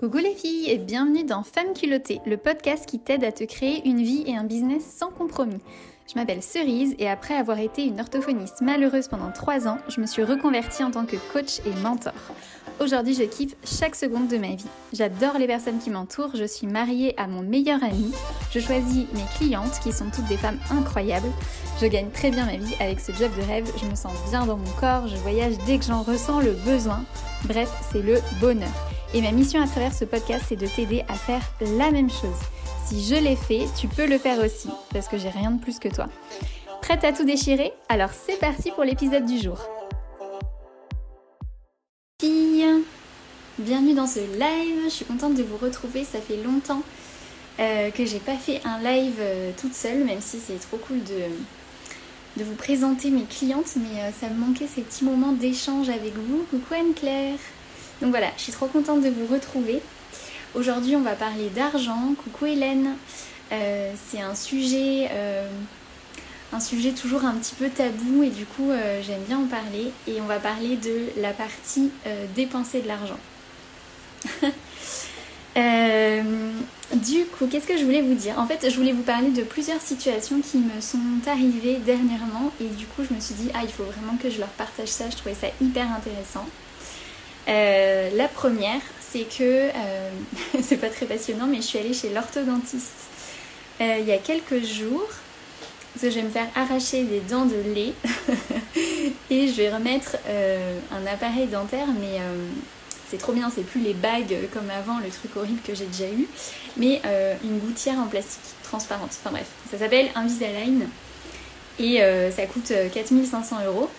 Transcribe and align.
Coucou 0.00 0.16
les 0.16 0.34
filles 0.34 0.70
et 0.70 0.78
bienvenue 0.78 1.24
dans 1.24 1.42
Femme 1.42 1.74
culottée, 1.74 2.22
le 2.24 2.38
podcast 2.38 2.86
qui 2.86 2.98
t'aide 2.98 3.22
à 3.22 3.32
te 3.32 3.44
créer 3.44 3.86
une 3.86 4.00
vie 4.00 4.24
et 4.26 4.34
un 4.34 4.44
business 4.44 4.82
sans 4.82 5.10
compromis. 5.10 5.60
Je 6.08 6.18
m'appelle 6.18 6.42
Cerise 6.42 6.94
et 6.98 7.06
après 7.06 7.34
avoir 7.34 7.58
été 7.58 7.84
une 7.84 8.00
orthophoniste 8.00 8.62
malheureuse 8.62 9.08
pendant 9.08 9.30
3 9.30 9.68
ans, 9.68 9.76
je 9.88 10.00
me 10.00 10.06
suis 10.06 10.24
reconvertie 10.24 10.82
en 10.82 10.90
tant 10.90 11.04
que 11.04 11.16
coach 11.34 11.58
et 11.66 11.82
mentor. 11.82 12.14
Aujourd'hui, 12.80 13.12
je 13.12 13.24
kiffe 13.24 13.54
chaque 13.62 13.94
seconde 13.94 14.28
de 14.28 14.38
ma 14.38 14.54
vie. 14.54 14.64
J'adore 14.94 15.36
les 15.36 15.46
personnes 15.46 15.80
qui 15.80 15.90
m'entourent, 15.90 16.34
je 16.34 16.44
suis 16.44 16.66
mariée 16.66 17.12
à 17.20 17.26
mon 17.26 17.42
meilleur 17.42 17.84
ami, 17.84 18.10
je 18.52 18.58
choisis 18.58 19.04
mes 19.12 19.26
clientes 19.36 19.80
qui 19.82 19.92
sont 19.92 20.08
toutes 20.08 20.28
des 20.28 20.38
femmes 20.38 20.60
incroyables, 20.70 21.28
je 21.78 21.84
gagne 21.84 22.08
très 22.08 22.30
bien 22.30 22.46
ma 22.46 22.56
vie 22.56 22.74
avec 22.80 23.00
ce 23.00 23.12
job 23.12 23.30
de 23.36 23.42
rêve, 23.42 23.70
je 23.78 23.84
me 23.84 23.94
sens 23.94 24.14
bien 24.30 24.46
dans 24.46 24.56
mon 24.56 24.72
corps, 24.80 25.08
je 25.08 25.16
voyage 25.16 25.56
dès 25.66 25.76
que 25.76 25.84
j'en 25.84 26.00
ressens 26.00 26.40
le 26.40 26.52
besoin. 26.52 27.04
Bref, 27.44 27.70
c'est 27.92 28.00
le 28.00 28.18
bonheur. 28.40 28.89
Et 29.12 29.22
ma 29.22 29.32
mission 29.32 29.60
à 29.60 29.66
travers 29.66 29.92
ce 29.92 30.04
podcast, 30.04 30.44
c'est 30.48 30.56
de 30.56 30.66
t'aider 30.66 31.04
à 31.08 31.14
faire 31.14 31.42
la 31.60 31.90
même 31.90 32.10
chose. 32.10 32.38
Si 32.86 33.04
je 33.04 33.16
l'ai 33.16 33.36
fait, 33.36 33.66
tu 33.78 33.88
peux 33.88 34.06
le 34.06 34.18
faire 34.18 34.38
aussi, 34.38 34.68
parce 34.92 35.08
que 35.08 35.18
j'ai 35.18 35.30
rien 35.30 35.50
de 35.50 35.60
plus 35.60 35.78
que 35.80 35.88
toi. 35.88 36.06
Prête 36.80 37.02
à 37.04 37.12
tout 37.12 37.24
déchirer? 37.24 37.72
Alors 37.88 38.10
c'est 38.10 38.38
parti 38.38 38.70
pour 38.70 38.84
l'épisode 38.84 39.26
du 39.26 39.38
jour. 39.38 39.58
Bienvenue 43.58 43.92
dans 43.92 44.06
ce 44.06 44.20
live. 44.20 44.84
Je 44.84 44.90
suis 44.90 45.04
contente 45.04 45.34
de 45.34 45.42
vous 45.42 45.58
retrouver. 45.58 46.02
Ça 46.02 46.18
fait 46.18 46.42
longtemps 46.42 46.82
euh, 47.58 47.90
que 47.90 48.06
j'ai 48.06 48.18
pas 48.18 48.36
fait 48.36 48.60
un 48.64 48.78
live 48.78 49.16
euh, 49.18 49.50
toute 49.60 49.74
seule, 49.74 50.04
même 50.04 50.20
si 50.20 50.38
c'est 50.38 50.58
trop 50.58 50.78
cool 50.78 51.02
de, 51.04 52.38
de 52.38 52.44
vous 52.44 52.54
présenter 52.54 53.10
mes 53.10 53.24
clientes, 53.24 53.76
mais 53.76 54.00
euh, 54.00 54.10
ça 54.18 54.28
me 54.28 54.38
manquait 54.38 54.66
ces 54.66 54.80
petits 54.80 55.04
moments 55.04 55.32
d'échange 55.32 55.90
avec 55.90 56.14
vous. 56.14 56.46
Coucou 56.50 56.72
Anne-Claire 56.74 57.38
donc 58.00 58.10
voilà, 58.10 58.28
je 58.36 58.42
suis 58.42 58.52
trop 58.52 58.66
contente 58.66 59.02
de 59.02 59.10
vous 59.10 59.26
retrouver. 59.32 59.82
Aujourd'hui, 60.54 60.96
on 60.96 61.02
va 61.02 61.12
parler 61.12 61.48
d'argent. 61.54 62.14
Coucou 62.24 62.46
Hélène. 62.46 62.96
Euh, 63.52 63.92
c'est 64.08 64.20
un 64.20 64.34
sujet, 64.34 65.08
euh, 65.12 65.46
un 66.52 66.60
sujet 66.60 66.92
toujours 66.92 67.24
un 67.24 67.34
petit 67.34 67.54
peu 67.54 67.68
tabou 67.68 68.22
et 68.22 68.30
du 68.30 68.46
coup, 68.46 68.70
euh, 68.70 69.02
j'aime 69.02 69.22
bien 69.28 69.38
en 69.38 69.46
parler. 69.46 69.92
Et 70.08 70.20
on 70.20 70.24
va 70.24 70.38
parler 70.38 70.76
de 70.76 71.20
la 71.20 71.32
partie 71.32 71.90
dépenser 72.34 72.80
de 72.80 72.88
l'argent. 72.88 73.18
du 76.94 77.24
coup, 77.26 77.46
qu'est-ce 77.46 77.66
que 77.66 77.76
je 77.76 77.84
voulais 77.84 78.02
vous 78.02 78.14
dire? 78.14 78.38
En 78.38 78.46
fait, 78.46 78.70
je 78.70 78.76
voulais 78.76 78.92
vous 78.92 79.02
parler 79.02 79.28
de 79.28 79.42
plusieurs 79.42 79.80
situations 79.80 80.40
qui 80.40 80.56
me 80.58 80.80
sont 80.80 80.98
arrivées 81.26 81.76
dernièrement 81.84 82.50
et 82.60 82.66
du 82.66 82.86
coup, 82.86 83.02
je 83.08 83.14
me 83.14 83.20
suis 83.20 83.34
dit, 83.34 83.50
ah, 83.52 83.60
il 83.62 83.70
faut 83.70 83.84
vraiment 83.84 84.16
que 84.16 84.30
je 84.30 84.38
leur 84.38 84.48
partage 84.48 84.88
ça. 84.88 85.10
Je 85.10 85.16
trouvais 85.16 85.34
ça 85.34 85.48
hyper 85.60 85.86
intéressant. 85.92 86.46
Euh, 87.50 88.10
la 88.14 88.28
première, 88.28 88.80
c'est 89.00 89.24
que, 89.24 89.42
euh, 89.42 90.10
c'est 90.62 90.76
pas 90.76 90.88
très 90.88 91.06
passionnant, 91.06 91.46
mais 91.46 91.56
je 91.56 91.62
suis 91.62 91.78
allée 91.78 91.94
chez 91.94 92.10
l'orthodontiste 92.10 92.92
euh, 93.80 93.96
il 93.98 94.06
y 94.06 94.12
a 94.12 94.18
quelques 94.18 94.64
jours. 94.64 95.08
Parce 95.92 96.04
que 96.04 96.10
je 96.10 96.14
vais 96.16 96.22
me 96.22 96.30
faire 96.30 96.46
arracher 96.54 97.02
des 97.02 97.18
dents 97.18 97.46
de 97.46 97.56
lait 97.74 97.92
et 99.30 99.48
je 99.48 99.52
vais 99.54 99.74
remettre 99.74 100.18
un 100.92 101.04
appareil 101.12 101.48
dentaire, 101.48 101.88
mais 102.00 102.20
c'est 103.10 103.18
trop 103.18 103.32
bien, 103.32 103.50
c'est 103.52 103.64
plus 103.64 103.80
les 103.80 103.92
bagues 103.92 104.36
comme 104.52 104.70
avant, 104.70 105.00
le 105.00 105.08
truc 105.08 105.36
horrible 105.36 105.60
que 105.66 105.74
j'ai 105.74 105.86
déjà 105.86 106.06
eu, 106.06 106.28
mais 106.76 107.02
une 107.42 107.58
gouttière 107.58 107.98
en 107.98 108.06
plastique 108.06 108.54
transparente. 108.62 109.10
Enfin 109.20 109.32
bref, 109.32 109.48
ça 109.68 109.78
s'appelle 109.78 110.10
Invisalign 110.14 110.86
et 111.80 111.98
ça 112.36 112.46
coûte 112.46 112.72
4500 112.92 113.64
euros. 113.66 113.90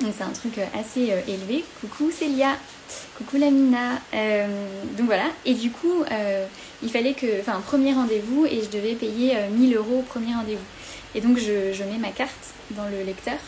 C'est 0.00 0.24
un 0.24 0.32
truc 0.32 0.58
assez 0.74 1.12
élevé. 1.28 1.64
Coucou 1.80 2.10
Célia 2.10 2.56
Coucou 3.16 3.36
Lamina. 3.36 4.00
Euh, 4.12 4.46
donc 4.96 5.06
voilà. 5.06 5.26
Et 5.44 5.54
du 5.54 5.70
coup, 5.70 6.02
euh, 6.10 6.46
il 6.82 6.90
fallait 6.90 7.14
que. 7.14 7.40
Enfin, 7.40 7.60
premier 7.64 7.92
rendez-vous 7.92 8.46
et 8.46 8.62
je 8.62 8.68
devais 8.68 8.94
payer 8.94 9.36
1000 9.52 9.74
euh, 9.74 9.78
euros 9.78 9.98
au 10.00 10.02
premier 10.02 10.34
rendez-vous. 10.34 10.64
Et 11.14 11.20
donc, 11.20 11.38
je, 11.38 11.82
mets 11.84 11.98
ma 11.98 12.10
carte 12.10 12.54
dans 12.70 12.86
le 12.86 13.04
lecteur 13.04 13.38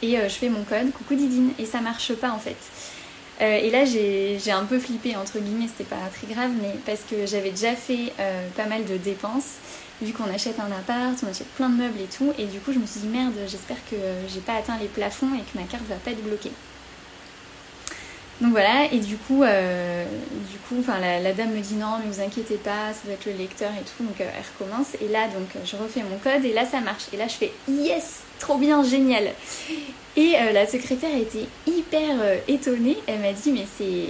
et 0.00 0.16
je 0.16 0.34
fais 0.34 0.48
mon 0.48 0.62
code. 0.64 0.92
Coucou 0.92 1.14
Didine. 1.14 1.50
Et 1.58 1.66
ça 1.66 1.80
marche 1.80 2.14
pas 2.14 2.30
en 2.30 2.38
fait. 2.38 2.56
et 3.40 3.70
là, 3.70 3.84
j'ai 3.84 4.50
un 4.50 4.64
peu 4.64 4.78
flippé, 4.78 5.14
entre 5.16 5.40
guillemets, 5.40 5.68
c'était 5.68 5.88
pas 5.88 6.08
très 6.14 6.32
grave, 6.32 6.52
mais 6.62 6.74
parce 6.86 7.00
que 7.00 7.26
j'avais 7.26 7.50
déjà 7.50 7.74
fait 7.74 8.12
pas 8.56 8.64
mal 8.64 8.86
de 8.86 8.96
dépenses, 8.96 9.56
vu 10.02 10.12
qu'on 10.12 10.32
achète 10.32 10.58
un 10.60 10.70
appart, 10.72 11.16
on 11.24 11.30
achète 11.30 11.48
plein 11.48 11.68
de 11.68 11.76
meubles 11.76 12.00
et 12.00 12.06
tout, 12.06 12.32
et 12.38 12.46
du 12.46 12.60
coup, 12.60 12.72
je 12.72 12.78
me 12.78 12.86
suis 12.86 13.00
dit 13.00 13.08
merde, 13.08 13.34
j'espère 13.46 13.78
que 13.90 13.96
j'ai 14.28 14.40
pas 14.40 14.54
atteint 14.54 14.78
les 14.80 14.86
plafonds 14.86 15.34
et 15.34 15.40
que 15.40 15.58
ma 15.58 15.64
carte 15.66 15.84
va 15.88 15.96
pas 15.96 16.10
être 16.10 16.22
bloquée. 16.22 16.52
Donc 18.40 18.52
voilà, 18.52 18.84
et 18.92 19.00
du 19.00 19.16
coup, 19.16 19.42
euh, 19.42 20.04
du 20.52 20.58
coup 20.58 20.76
enfin, 20.78 21.00
la, 21.00 21.32
dame 21.32 21.54
me 21.54 21.60
dit 21.60 21.74
non, 21.74 21.98
mais 21.98 22.08
vous 22.08 22.20
inquiétez 22.20 22.54
pas, 22.54 22.92
ça 22.92 23.00
va 23.06 23.14
être 23.14 23.26
le 23.26 23.32
lecteur 23.32 23.70
et 23.70 23.82
tout, 23.82 24.04
donc 24.04 24.20
euh, 24.20 24.30
elle 24.32 24.44
recommence. 24.54 24.94
Et 25.00 25.08
là, 25.08 25.26
donc, 25.26 25.48
je 25.64 25.76
refais 25.76 26.04
mon 26.08 26.18
code 26.18 26.44
et 26.44 26.52
là, 26.52 26.64
ça 26.64 26.80
marche. 26.80 27.06
Et 27.12 27.16
là, 27.16 27.26
je 27.26 27.34
fais 27.34 27.52
yes, 27.68 28.20
trop 28.38 28.56
bien, 28.56 28.84
génial. 28.84 29.32
Et 30.16 30.36
euh, 30.36 30.52
la 30.52 30.68
secrétaire 30.68 31.16
était 31.16 31.46
hyper 31.66 32.14
étonnée. 32.46 32.98
Elle 33.08 33.20
m'a 33.20 33.32
dit, 33.32 33.50
mais 33.50 33.66
c'est, 33.76 34.06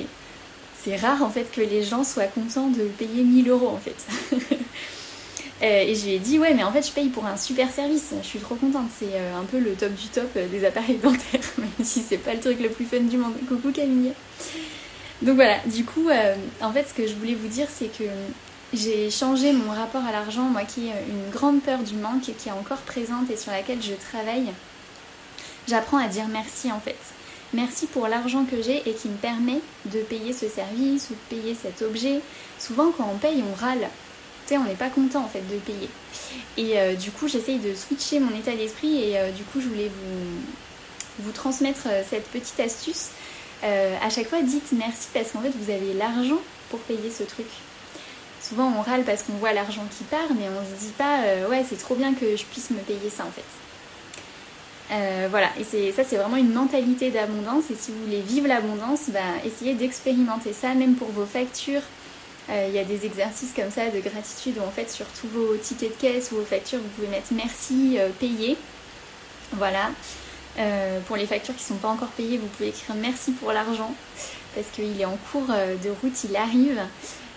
c'est 0.85 0.97
rare 0.97 1.23
en 1.23 1.31
fait 1.31 1.51
que 1.51 1.63
les 1.63 1.83
gens 1.83 2.05
soient 2.05 2.25
contents 2.25 2.69
de 2.69 2.83
payer 2.83 3.23
1000 3.23 3.49
euros 3.49 3.69
en 3.69 3.79
fait. 3.79 3.97
Euh, 5.61 5.83
et 5.83 5.95
je 5.97 6.05
lui 6.05 6.13
ai 6.13 6.19
dit 6.21 6.39
ouais 6.39 6.55
mais 6.55 6.63
en 6.63 6.71
fait 6.71 6.87
je 6.87 6.93
paye 6.93 7.09
pour 7.09 7.27
un 7.27 7.37
super 7.37 7.69
service, 7.71 8.13
je 8.23 8.27
suis 8.27 8.39
trop 8.39 8.55
contente, 8.55 8.89
c'est 8.97 9.15
euh, 9.15 9.37
un 9.37 9.43
peu 9.43 9.59
le 9.59 9.73
top 9.73 9.93
du 9.93 10.07
top 10.07 10.29
euh, 10.37 10.47
des 10.47 10.65
appareils 10.65 10.99
dentaires, 11.03 11.41
même 11.59 11.69
si 11.83 12.01
c'est 12.01 12.19
pas 12.19 12.35
le 12.35 12.41
truc 12.41 12.61
le 12.61 12.69
plus 12.69 12.85
fun 12.85 13.01
du 13.01 13.17
monde. 13.17 13.35
Coucou 13.49 13.73
Camille. 13.73 14.13
Donc 15.21 15.35
voilà, 15.35 15.59
du 15.67 15.85
coup 15.85 16.11
en 16.61 16.73
fait 16.73 16.87
ce 16.89 16.95
que 16.95 17.09
je 17.09 17.15
voulais 17.15 17.35
vous 17.35 17.49
dire 17.49 17.67
c'est 17.69 17.89
que 17.89 18.05
j'ai 18.73 19.11
changé 19.11 19.53
mon 19.53 19.73
rapport 19.73 20.05
à 20.05 20.13
l'argent, 20.13 20.43
moi 20.43 20.63
qui 20.63 20.87
ai 20.87 20.93
une 21.09 21.31
grande 21.33 21.61
peur 21.61 21.81
du 21.81 21.95
manque 21.95 22.23
qui 22.23 22.49
est 22.49 22.53
encore 22.53 22.79
présente 22.79 23.29
et 23.29 23.37
sur 23.37 23.51
laquelle 23.51 23.83
je 23.83 23.95
travaille. 23.95 24.53
J'apprends 25.67 25.99
à 25.99 26.07
dire 26.07 26.27
merci 26.31 26.71
en 26.71 26.79
fait. 26.79 26.97
Merci 27.53 27.87
pour 27.87 28.07
l'argent 28.07 28.45
que 28.45 28.63
j'ai 28.63 28.89
et 28.89 28.93
qui 28.93 29.09
me 29.09 29.17
permet 29.17 29.61
de 29.87 30.01
payer 30.01 30.33
ce 30.33 30.47
service 30.47 31.11
ou 31.11 31.15
de 31.15 31.37
payer 31.37 31.57
cet 31.61 31.83
objet. 31.83 32.21
Souvent 32.61 32.93
quand 32.97 33.11
on 33.13 33.19
paye 33.19 33.43
on 33.43 33.61
râle 33.61 33.89
on 34.57 34.65
n'est 34.65 34.75
pas 34.75 34.89
content 34.89 35.25
en 35.25 35.29
fait 35.29 35.43
de 35.49 35.59
payer. 35.59 35.89
Et 36.57 36.79
euh, 36.79 36.95
du 36.95 37.11
coup, 37.11 37.29
j'essaye 37.29 37.59
de 37.59 37.75
switcher 37.75 38.21
mon 38.21 38.37
état 38.37 38.55
d'esprit 38.55 39.03
et 39.05 39.19
euh, 39.19 39.31
du 39.31 39.43
coup, 39.45 39.61
je 39.61 39.69
voulais 39.69 39.91
vous, 41.21 41.33
transmettre 41.33 41.83
euh, 41.87 42.03
cette 42.09 42.29
petite 42.29 42.59
astuce. 42.61 43.09
à 43.63 44.11
chaque 44.11 44.29
fois, 44.29 44.41
dites 44.43 44.73
merci 44.73 45.09
parce 45.13 45.33
qu'en 45.33 45.41
fait, 45.41 45.53
vous 45.61 45.71
avez 45.71 45.93
l'argent 45.95 46.41
pour 46.71 46.81
payer 46.81 47.11
ce 47.11 47.25
truc. 47.25 47.47
Souvent, 48.41 48.73
on 48.79 48.83
râle 48.83 49.03
parce 49.05 49.25
qu'on 49.25 49.35
voit 49.35 49.53
l'argent 49.53 49.85
qui 49.99 50.05
part, 50.05 50.29
mais 50.39 50.47
on 50.49 50.65
se 50.65 50.81
dit 50.81 50.93
pas, 50.97 51.21
ouais, 51.51 51.65
c'est 51.69 51.79
trop 51.79 51.97
bien 51.97 52.15
que 52.15 52.37
je 52.37 52.45
puisse 52.45 52.71
me 52.71 52.79
payer 52.79 53.11
ça 53.11 53.25
en 53.25 53.33
fait. 53.33 53.43
voilà, 55.29 55.49
et 55.59 55.93
ça 55.93 56.05
c'est 56.05 56.17
vraiment 56.17 56.37
une 56.37 56.53
mentalité 56.53 57.11
d'abondance. 57.11 57.65
Et 57.71 57.75
si 57.75 57.91
vous 57.91 58.05
voulez 58.05 58.21
vivre 58.21 58.47
l'abondance, 58.47 59.09
bah, 59.09 59.21
essayez 59.45 59.75
d'expérimenter 59.75 60.53
ça, 60.53 60.73
même 60.75 60.95
pour 60.95 61.09
vos 61.09 61.27
factures, 61.27 61.83
il 62.51 62.75
y 62.75 62.79
a 62.79 62.85
des 62.85 63.05
exercices 63.05 63.53
comme 63.55 63.71
ça 63.71 63.89
de 63.89 64.01
gratitude 64.01 64.59
où 64.59 64.67
en 64.67 64.71
fait 64.71 64.91
sur 64.91 65.07
tous 65.07 65.29
vos 65.29 65.57
tickets 65.57 65.91
de 65.91 66.01
caisse 66.01 66.33
ou 66.33 66.37
vos 66.37 66.45
factures 66.45 66.79
vous 66.79 66.89
pouvez 66.97 67.09
mettre 67.09 67.29
merci 67.33 67.97
euh, 67.99 68.09
payé. 68.19 68.57
Voilà. 69.53 69.91
Euh, 70.59 70.99
pour 71.07 71.17
les 71.17 71.27
factures 71.27 71.55
qui 71.55 71.63
ne 71.63 71.69
sont 71.69 71.81
pas 71.81 71.89
encore 71.89 72.09
payées, 72.09 72.39
vous 72.39 72.47
pouvez 72.47 72.71
écrire 72.71 72.97
merci 72.97 73.33
pour 73.33 73.53
l'argent 73.53 73.95
parce 74.55 74.67
qu'il 74.69 75.01
est 75.01 75.05
en 75.05 75.19
cours 75.31 75.47
de 75.47 75.91
route, 76.03 76.25
il 76.25 76.35
arrive. 76.37 76.81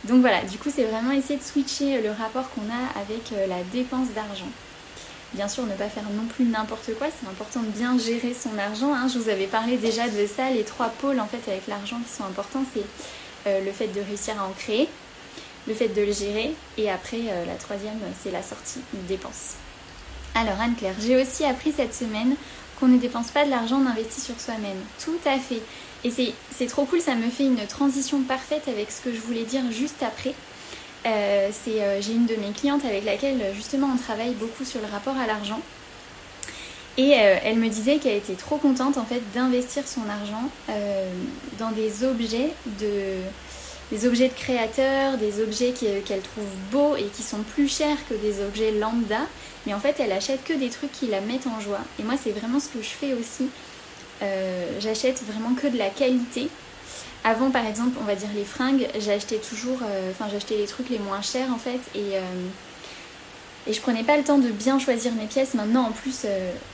Donc 0.06 0.22
voilà, 0.22 0.42
du 0.44 0.58
coup 0.58 0.70
c'est 0.74 0.86
vraiment 0.86 1.12
essayer 1.12 1.38
de 1.38 1.44
switcher 1.44 2.02
le 2.02 2.10
rapport 2.10 2.50
qu'on 2.50 2.62
a 2.62 3.00
avec 3.00 3.32
la 3.48 3.62
dépense 3.72 4.08
d'argent. 4.16 4.50
Bien 5.34 5.48
sûr, 5.48 5.66
ne 5.66 5.76
pas 5.76 5.88
faire 5.88 6.04
non 6.14 6.26
plus 6.26 6.46
n'importe 6.46 6.94
quoi, 6.98 7.08
c'est 7.08 7.28
important 7.28 7.62
de 7.62 7.68
bien 7.68 7.98
gérer 7.98 8.34
son 8.34 8.58
argent. 8.58 8.94
Hein. 8.94 9.08
Je 9.08 9.18
vous 9.18 9.30
avais 9.30 9.48
parlé 9.48 9.78
déjà 9.78 10.10
de 10.10 10.26
ça, 10.26 10.50
les 10.50 10.64
trois 10.64 10.90
pôles 10.90 11.20
en 11.22 11.28
fait 11.28 11.50
avec 11.50 11.68
l'argent 11.68 12.00
qui 12.06 12.14
sont 12.14 12.26
importants, 12.26 12.66
c'est 12.74 12.84
le 13.46 13.72
fait 13.72 13.88
de 13.88 14.02
réussir 14.02 14.40
à 14.40 14.46
en 14.46 14.52
créer, 14.52 14.88
le 15.68 15.74
fait 15.74 15.90
de 15.90 16.02
le 16.02 16.12
gérer. 16.12 16.54
Et 16.78 16.90
après, 16.90 17.22
euh, 17.28 17.46
la 17.46 17.56
troisième, 17.56 18.00
c'est 18.22 18.32
la 18.32 18.44
sortie, 18.44 18.82
une 18.94 19.06
dépense. 19.06 19.56
Alors 20.34 20.60
Anne-Claire, 20.62 20.96
j'ai 21.00 21.22
aussi 21.22 21.44
appris 21.44 21.72
cette 21.72 21.94
semaine 21.94 22.36
qu'on 22.80 22.88
ne 22.88 22.98
dépense 22.98 23.32
pas 23.32 23.46
de 23.46 23.50
l'argent, 23.50 23.82
on 23.84 23.90
investit 23.90 24.22
sur 24.22 24.40
soi-même. 24.40 24.78
Tout 25.04 25.20
à 25.26 25.38
fait. 25.38 25.62
Et 26.04 26.10
c'est 26.10 26.66
trop 26.66 26.86
cool, 26.86 27.00
ça 27.00 27.14
me 27.14 27.30
fait 27.30 27.46
une 27.46 27.68
transition 27.68 28.22
parfaite 28.24 28.68
avec 28.68 28.90
ce 28.90 29.02
que 29.02 29.14
je 29.14 29.20
voulais 29.20 29.44
dire 29.44 29.62
juste 29.72 30.02
après. 30.02 30.34
Euh, 31.06 31.50
euh, 31.68 32.02
j'ai 32.02 32.14
une 32.14 32.26
de 32.26 32.36
mes 32.36 32.52
clientes 32.54 32.86
avec 32.86 33.06
laquelle 33.06 33.54
justement 33.56 33.88
on 33.94 33.98
travaille 33.98 34.34
beaucoup 34.34 34.64
sur 34.64 34.80
le 34.82 34.88
rapport 34.88 35.18
à 35.18 35.28
l'argent. 35.28 35.60
Et 37.02 37.12
elle 37.12 37.58
me 37.58 37.68
disait 37.68 37.98
qu'elle 37.98 38.18
était 38.18 38.36
trop 38.36 38.58
contente 38.58 38.98
en 38.98 39.06
fait 39.06 39.22
d'investir 39.34 39.88
son 39.88 40.02
argent 40.08 40.50
dans 41.58 41.72
des 41.72 42.04
objets 42.04 42.52
de, 42.80 43.18
des 43.92 44.30
créateurs, 44.30 45.18
des 45.18 45.42
objets 45.42 45.72
qu'elle 45.72 46.22
trouve 46.22 46.46
beaux 46.72 46.96
et 46.96 47.06
qui 47.06 47.24
sont 47.24 47.42
plus 47.56 47.68
chers 47.68 47.98
que 48.08 48.14
des 48.14 48.44
objets 48.44 48.72
lambda. 48.72 49.22
Mais 49.66 49.74
en 49.74 49.80
fait, 49.80 50.00
elle 50.00 50.12
achète 50.12 50.44
que 50.44 50.54
des 50.54 50.70
trucs 50.70 50.92
qui 50.92 51.08
la 51.08 51.22
mettent 51.22 51.48
en 51.48 51.60
joie. 51.60 51.82
Et 52.00 52.04
moi, 52.04 52.16
c'est 52.22 52.32
vraiment 52.32 52.60
ce 52.60 52.70
que 52.70 52.82
je 52.82 52.90
fais 52.90 53.14
aussi. 53.14 53.50
Euh, 54.22 54.80
j'achète 54.80 55.24
vraiment 55.24 55.56
que 55.56 55.68
de 55.68 55.78
la 55.78 55.90
qualité. 55.90 56.50
avant, 57.24 57.52
par 57.52 57.66
exemple, 57.66 57.98
on 58.00 58.06
va 58.06 58.16
dire 58.16 58.30
les 58.36 58.46
fringues, 58.46 58.88
j'achetais 59.00 59.38
toujours, 59.38 59.80
enfin 60.12 60.28
j'achetais 60.32 60.58
les 60.58 60.66
trucs 60.66 60.90
les 60.90 61.00
moins 61.00 61.22
chers 61.22 61.52
en 61.54 61.58
fait 61.58 61.80
et 61.94 62.18
et 63.68 63.74
je 63.74 63.82
prenais 63.82 64.04
pas 64.04 64.18
le 64.18 64.24
temps 64.24 64.38
de 64.38 64.50
bien 64.50 64.80
choisir 64.80 65.14
mes 65.14 65.28
pièces. 65.28 65.54
Maintenant, 65.54 65.88
en 65.88 65.92
plus, 65.92 66.26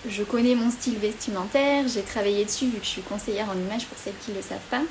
je 0.08 0.24
connais 0.24 0.56
mon 0.56 0.72
style 0.72 0.98
vestimentaire, 0.98 1.86
j'ai 1.88 2.02
travaillé 2.02 2.46
dessus 2.46 2.66
vu 2.66 2.80
que 2.80 2.86
je 2.86 2.90
suis 2.90 3.02
conseillère 3.02 3.50
en 3.50 3.58
image 3.58 3.86
pour 3.88 3.98
celles 3.98 4.14
qui 4.24 4.32
ne 4.32 4.38
le 4.38 4.42
savent 4.42 4.60
pas. 4.72 4.82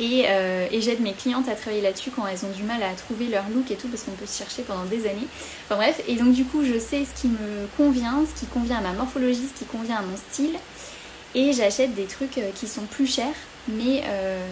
Euh, 0.00 0.66
et, 0.70 0.80
j'aide 0.80 1.00
mes 1.00 1.12
clientes 1.12 1.48
à 1.48 1.54
travailler 1.54 1.82
là-dessus 1.82 2.10
quand 2.10 2.26
elles 2.26 2.44
ont 2.44 2.56
du 2.56 2.62
mal 2.62 2.82
à 2.82 2.92
trouver 2.94 3.26
leur 3.26 3.44
look 3.54 3.70
et 3.70 3.76
tout, 3.76 3.88
parce 3.88 4.04
qu'on 4.04 4.12
peut 4.12 4.26
se 4.26 4.38
chercher 4.38 4.62
pendant 4.62 4.84
des 4.84 5.06
années. 5.06 5.26
Enfin 5.66 5.76
bref, 5.76 6.00
et 6.08 6.16
donc 6.16 6.32
du 6.32 6.44
coup, 6.44 6.64
je 6.64 6.78
sais 6.78 7.04
ce 7.04 7.20
qui 7.20 7.28
me 7.28 7.66
convient, 7.76 8.24
ce 8.24 8.40
qui 8.40 8.46
convient 8.46 8.78
à 8.78 8.80
ma 8.80 8.92
morphologie, 8.92 9.46
ce 9.54 9.58
qui 9.58 9.66
convient 9.66 9.96
à 9.96 10.02
mon 10.02 10.16
style. 10.16 10.56
Et 11.34 11.52
j'achète 11.52 11.94
des 11.94 12.04
trucs 12.04 12.38
euh, 12.38 12.50
qui 12.54 12.66
sont 12.66 12.82
plus 12.82 13.06
chers, 13.06 13.26
mais, 13.68 14.02
euh, 14.06 14.46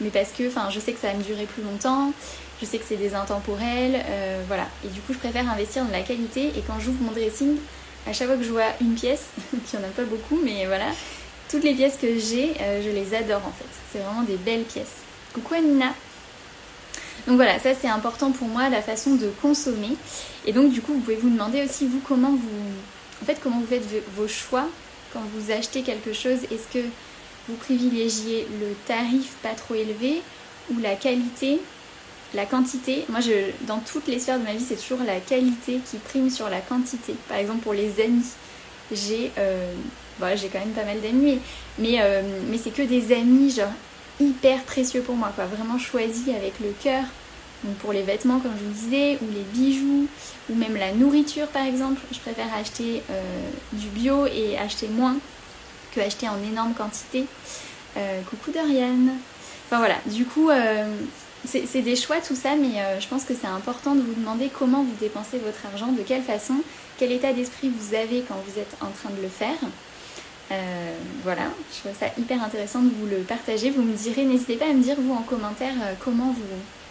mais 0.00 0.10
parce 0.10 0.30
que 0.30 0.44
je 0.70 0.80
sais 0.80 0.92
que 0.92 1.00
ça 1.00 1.08
va 1.08 1.14
me 1.14 1.22
durer 1.22 1.44
plus 1.44 1.62
longtemps, 1.62 2.12
je 2.60 2.66
sais 2.66 2.78
que 2.78 2.84
c'est 2.86 2.96
des 2.96 3.14
intemporels, 3.14 4.04
voilà. 4.48 4.66
Et 4.84 4.88
du 4.88 5.00
coup, 5.00 5.12
je 5.12 5.18
préfère 5.18 5.48
investir 5.50 5.84
dans 5.84 5.92
la 5.92 6.02
qualité. 6.02 6.48
Et 6.56 6.62
quand 6.66 6.78
j'ouvre 6.78 7.02
mon 7.02 7.12
dressing, 7.12 7.56
à 8.06 8.12
chaque 8.12 8.28
fois 8.28 8.36
que 8.36 8.42
je 8.42 8.50
vois 8.50 8.68
une 8.80 8.94
pièce, 8.94 9.26
qui 9.66 9.76
n'y 9.76 9.82
en 9.82 9.86
a 9.86 9.90
pas 9.90 10.04
beaucoup, 10.04 10.38
mais 10.42 10.66
voilà, 10.66 10.86
toutes 11.50 11.64
les 11.64 11.74
pièces 11.74 11.96
que 12.00 12.18
j'ai, 12.18 12.54
euh, 12.60 12.82
je 12.82 12.90
les 12.90 13.14
adore 13.14 13.42
en 13.46 13.52
fait. 13.52 13.66
C'est 13.92 13.98
vraiment 13.98 14.22
des 14.22 14.36
belles 14.36 14.62
pièces. 14.64 14.96
Coucou 15.34 15.54
Anina 15.54 15.92
donc 17.26 17.36
voilà, 17.36 17.58
ça 17.58 17.74
c'est 17.78 17.86
important 17.86 18.30
pour 18.30 18.48
moi, 18.48 18.70
la 18.70 18.80
façon 18.80 19.14
de 19.14 19.28
consommer. 19.42 19.94
Et 20.46 20.54
donc 20.54 20.72
du 20.72 20.80
coup, 20.80 20.94
vous 20.94 21.00
pouvez 21.00 21.16
vous 21.16 21.28
demander 21.28 21.62
aussi 21.62 21.86
vous 21.86 22.00
comment 22.00 22.30
vous, 22.30 23.22
en 23.22 23.26
fait, 23.26 23.38
comment 23.42 23.60
vous 23.60 23.66
faites 23.66 23.84
vos 24.16 24.26
choix 24.26 24.64
quand 25.12 25.20
vous 25.34 25.52
achetez 25.52 25.82
quelque 25.82 26.14
chose. 26.14 26.38
Est-ce 26.50 26.72
que 26.72 26.82
vous 27.48 27.56
privilégiez 27.56 28.46
le 28.60 28.74
tarif 28.86 29.34
pas 29.42 29.54
trop 29.54 29.74
élevé 29.74 30.22
ou 30.72 30.78
la 30.78 30.94
qualité, 30.94 31.60
la 32.34 32.46
quantité? 32.46 33.04
Moi, 33.08 33.20
je, 33.20 33.50
dans 33.66 33.78
toutes 33.78 34.06
les 34.06 34.18
sphères 34.18 34.38
de 34.38 34.44
ma 34.44 34.52
vie, 34.52 34.64
c'est 34.64 34.76
toujours 34.76 35.04
la 35.04 35.20
qualité 35.20 35.80
qui 35.90 35.96
prime 35.98 36.30
sur 36.30 36.48
la 36.48 36.60
quantité. 36.60 37.14
Par 37.28 37.38
exemple, 37.38 37.60
pour 37.60 37.74
les 37.74 38.00
amis, 38.02 38.26
j'ai 38.92 39.30
euh, 39.38 39.72
j'ai 40.34 40.48
quand 40.48 40.58
même 40.58 40.70
pas 40.70 40.84
mal 40.84 41.00
d'amis, 41.00 41.38
mais, 41.78 41.96
euh, 42.00 42.22
mais, 42.48 42.58
c'est 42.58 42.70
que 42.70 42.82
des 42.82 43.14
amis, 43.14 43.50
genre, 43.50 43.72
hyper 44.20 44.62
précieux 44.64 45.00
pour 45.00 45.14
moi, 45.14 45.32
quoi. 45.34 45.46
Vraiment 45.46 45.78
choisis 45.78 46.28
avec 46.28 46.60
le 46.60 46.72
cœur. 46.82 47.04
Donc 47.64 47.74
pour 47.76 47.92
les 47.92 48.02
vêtements, 48.02 48.38
comme 48.38 48.52
je 48.58 48.64
vous 48.64 48.72
disais, 48.72 49.18
ou 49.22 49.26
les 49.32 49.42
bijoux, 49.52 50.06
ou 50.48 50.54
même 50.54 50.76
la 50.76 50.92
nourriture, 50.92 51.46
par 51.48 51.66
exemple. 51.66 52.00
Je 52.12 52.18
préfère 52.18 52.52
acheter 52.54 53.02
euh, 53.10 53.22
du 53.72 53.88
bio 53.88 54.26
et 54.26 54.56
acheter 54.58 54.88
moins 54.88 55.16
que 55.92 56.00
acheter 56.00 56.28
en 56.28 56.42
énorme 56.42 56.74
quantité. 56.74 57.24
Euh, 57.96 58.20
coucou 58.28 58.50
Dorian. 58.50 58.96
Enfin 59.66 59.78
voilà, 59.78 59.96
du 60.06 60.24
coup, 60.24 60.50
c'est 61.44 61.82
des 61.82 61.94
choix 61.94 62.16
tout 62.20 62.34
ça, 62.34 62.56
mais 62.56 63.00
je 63.00 63.06
pense 63.06 63.22
que 63.22 63.34
c'est 63.40 63.46
important 63.46 63.94
de 63.94 64.00
vous 64.00 64.14
demander 64.14 64.48
comment 64.48 64.82
vous 64.82 64.96
dépensez 64.98 65.38
votre 65.38 65.64
argent, 65.72 65.92
de 65.92 66.02
quelle 66.02 66.22
façon, 66.22 66.54
quel 66.98 67.12
état 67.12 67.32
d'esprit 67.32 67.70
vous 67.70 67.94
avez 67.94 68.24
quand 68.26 68.34
vous 68.46 68.60
êtes 68.60 68.76
en 68.80 68.90
train 68.90 69.10
de 69.16 69.22
le 69.22 69.28
faire. 69.28 69.58
Euh, 70.52 70.92
voilà, 71.22 71.42
je 71.72 71.78
trouve 71.78 71.98
ça 71.98 72.06
hyper 72.18 72.42
intéressant 72.42 72.80
de 72.80 72.90
vous 72.90 73.06
le 73.06 73.18
partager. 73.18 73.70
Vous 73.70 73.82
me 73.82 73.94
direz, 73.94 74.24
n'hésitez 74.24 74.56
pas 74.56 74.66
à 74.66 74.72
me 74.72 74.82
dire 74.82 74.96
vous 74.98 75.14
en 75.14 75.22
commentaire 75.22 75.74
euh, 75.82 75.94
comment 76.04 76.32
vous, 76.32 76.42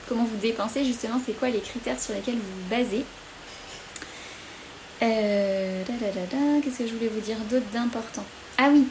comment 0.07 0.23
vous 0.23 0.37
dépensez, 0.37 0.85
justement, 0.85 1.19
c'est 1.25 1.37
quoi 1.37 1.49
les 1.49 1.59
critères 1.59 1.99
sur 1.99 2.13
lesquels 2.13 2.35
vous 2.35 2.41
vous 2.41 2.69
basez? 2.69 3.03
Euh, 5.01 5.83
Qu'est-ce 6.63 6.77
que 6.79 6.87
je 6.87 6.93
voulais 6.93 7.09
vous 7.09 7.19
dire 7.19 7.37
d'autre 7.49 7.65
d'important? 7.73 8.23
Ah 8.61 8.67
oui, 8.73 8.85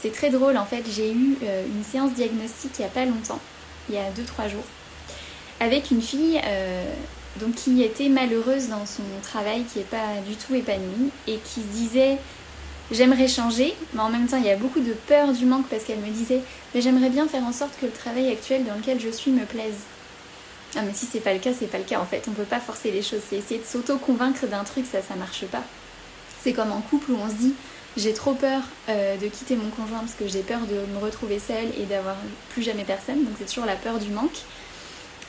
c'est 0.00 0.12
très 0.12 0.30
drôle 0.30 0.56
en 0.56 0.64
fait, 0.64 0.82
j'ai 0.90 1.12
eu 1.12 1.36
une 1.42 1.84
séance 1.84 2.12
diagnostique 2.12 2.72
il 2.78 2.82
n'y 2.82 2.86
a 2.86 2.90
pas 2.90 3.04
longtemps, 3.04 3.38
il 3.88 3.94
y 3.94 3.98
a 3.98 4.10
2-3 4.10 4.50
jours, 4.50 4.64
avec 5.60 5.92
une 5.92 6.02
fille 6.02 6.40
donc, 7.36 7.54
qui 7.54 7.84
était 7.84 8.08
malheureuse 8.08 8.66
dans 8.66 8.84
son 8.84 9.04
travail, 9.22 9.62
qui 9.62 9.78
n'est 9.78 9.84
pas 9.84 10.16
du 10.26 10.34
tout 10.34 10.56
épanouie 10.56 11.10
et 11.28 11.38
qui 11.38 11.60
se 11.60 11.66
disait 11.66 12.18
j'aimerais 12.90 13.28
changer, 13.28 13.76
mais 13.94 14.00
en 14.00 14.10
même 14.10 14.26
temps 14.26 14.38
il 14.38 14.44
y 14.44 14.50
a 14.50 14.56
beaucoup 14.56 14.80
de 14.80 14.92
peur 14.92 15.32
du 15.32 15.46
manque 15.46 15.68
parce 15.68 15.84
qu'elle 15.84 16.00
me 16.00 16.10
disait 16.10 16.40
mais 16.74 16.80
j'aimerais 16.80 17.08
bien 17.08 17.28
faire 17.28 17.44
en 17.44 17.52
sorte 17.52 17.78
que 17.80 17.86
le 17.86 17.92
travail 17.92 18.28
actuel 18.28 18.64
dans 18.64 18.74
lequel 18.74 18.98
je 18.98 19.08
suis 19.08 19.30
me 19.30 19.44
plaise. 19.44 19.76
Ah 20.74 20.82
mais 20.82 20.94
si 20.94 21.06
c'est 21.06 21.20
pas 21.20 21.32
le 21.32 21.38
cas, 21.38 21.52
c'est 21.56 21.70
pas 21.70 21.78
le 21.78 21.84
cas 21.84 22.00
en 22.00 22.06
fait. 22.06 22.24
On 22.26 22.32
peut 22.32 22.42
pas 22.42 22.58
forcer 22.58 22.90
les 22.90 23.02
choses. 23.02 23.20
C'est 23.30 23.36
essayer 23.36 23.60
de 23.60 23.66
s'auto-convaincre 23.66 24.48
d'un 24.48 24.64
truc, 24.64 24.84
ça 24.90 25.00
ça 25.00 25.14
marche 25.14 25.44
pas. 25.44 25.62
C'est 26.42 26.52
comme 26.52 26.72
en 26.72 26.80
couple 26.80 27.12
où 27.12 27.18
on 27.24 27.28
se 27.28 27.34
dit 27.34 27.54
j'ai 27.96 28.14
trop 28.14 28.32
peur 28.32 28.62
euh, 28.88 29.16
de 29.16 29.26
quitter 29.26 29.56
mon 29.56 29.68
conjoint 29.70 29.98
parce 29.98 30.14
que 30.14 30.26
j'ai 30.26 30.40
peur 30.42 30.60
de 30.60 30.92
me 30.92 30.98
retrouver 30.98 31.38
seule 31.38 31.68
et 31.78 31.84
d'avoir 31.84 32.16
plus 32.50 32.62
jamais 32.62 32.84
personne. 32.84 33.24
Donc 33.24 33.34
c'est 33.38 33.46
toujours 33.46 33.66
la 33.66 33.76
peur 33.76 33.98
du 33.98 34.10
manque. 34.10 34.38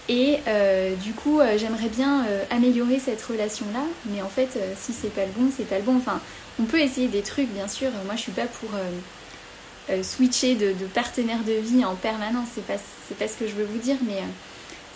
Et 0.09 0.39
euh, 0.47 0.95
du 0.95 1.13
coup, 1.13 1.39
euh, 1.39 1.57
j'aimerais 1.57 1.87
bien 1.87 2.25
améliorer 2.49 2.99
cette 2.99 3.21
relation-là, 3.21 3.83
mais 4.05 4.21
en 4.21 4.27
fait, 4.27 4.57
si 4.77 4.93
c'est 4.93 5.13
pas 5.13 5.25
le 5.25 5.31
bon, 5.31 5.49
c'est 5.55 5.67
pas 5.67 5.77
le 5.77 5.83
bon. 5.83 5.97
Enfin, 5.97 6.19
on 6.59 6.63
peut 6.63 6.79
essayer 6.79 7.07
des 7.07 7.21
trucs, 7.21 7.49
bien 7.49 7.67
sûr. 7.67 7.89
Moi, 8.05 8.15
je 8.15 8.21
suis 8.21 8.31
pas 8.31 8.45
pour 8.45 8.69
switcher 10.01 10.55
de, 10.55 10.73
partenaire 10.93 11.43
de 11.45 11.53
vie 11.53 11.85
en 11.85 11.95
permanence. 11.95 12.49
C'est 12.55 12.65
pas, 12.65 12.79
pas 13.17 13.27
ce 13.27 13.37
que 13.37 13.47
je 13.47 13.53
veux 13.53 13.65
vous 13.65 13.79
dire, 13.79 13.97
mais 14.05 14.21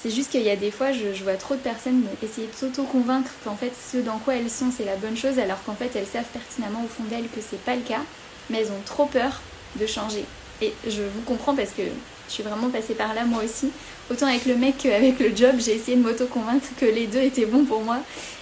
c'est 0.01 0.11
juste 0.11 0.31
qu'il 0.31 0.43
y 0.43 0.49
a 0.49 0.55
des 0.55 0.71
fois, 0.71 0.91
je, 0.91 1.23
vois 1.23 1.35
trop 1.35 1.55
de 1.55 1.59
personnes 1.59 2.03
essayer 2.23 2.47
de 2.47 2.53
s'auto-convaincre 2.53 3.31
qu'en 3.43 3.55
fait, 3.55 3.71
ce 3.91 3.97
dans 3.97 4.19
quoi 4.19 4.35
elles 4.35 4.49
sont, 4.49 4.71
c'est 4.75 4.85
la 4.85 4.95
bonne 4.95 5.17
chose, 5.17 5.39
alors 5.39 5.63
qu'en 5.63 5.73
fait, 5.73 5.95
elles 5.95 6.05
savent 6.05 6.29
pertinemment 6.31 6.83
au 6.83 6.87
fond 6.87 7.03
d'elles 7.09 7.29
que 7.29 7.41
c'est 7.41 7.61
pas 7.61 7.75
le 7.75 7.81
cas, 7.81 8.01
mais 8.49 8.59
elles 8.59 8.71
ont 8.71 8.83
trop 8.85 9.05
peur 9.05 9.41
de 9.79 9.85
changer. 9.85 10.25
Et 10.61 10.73
je 10.87 11.01
vous 11.01 11.21
comprends 11.25 11.55
parce 11.55 11.71
que 11.71 11.83
je 12.27 12.33
suis 12.33 12.43
vraiment 12.43 12.69
passée 12.69 12.93
par 12.93 13.13
là 13.13 13.25
moi 13.25 13.43
aussi. 13.43 13.69
Autant 14.09 14.27
avec 14.27 14.45
le 14.45 14.55
mec 14.55 14.77
qu'avec 14.77 15.19
le 15.19 15.35
job, 15.35 15.55
j'ai 15.59 15.75
essayé 15.75 15.97
de 15.97 16.01
m'auto-convaincre 16.01 16.67
que 16.79 16.85
les 16.85 17.07
deux 17.07 17.21
étaient 17.21 17.45
bons 17.45 17.65
pour 17.65 17.81
moi. 17.81 17.99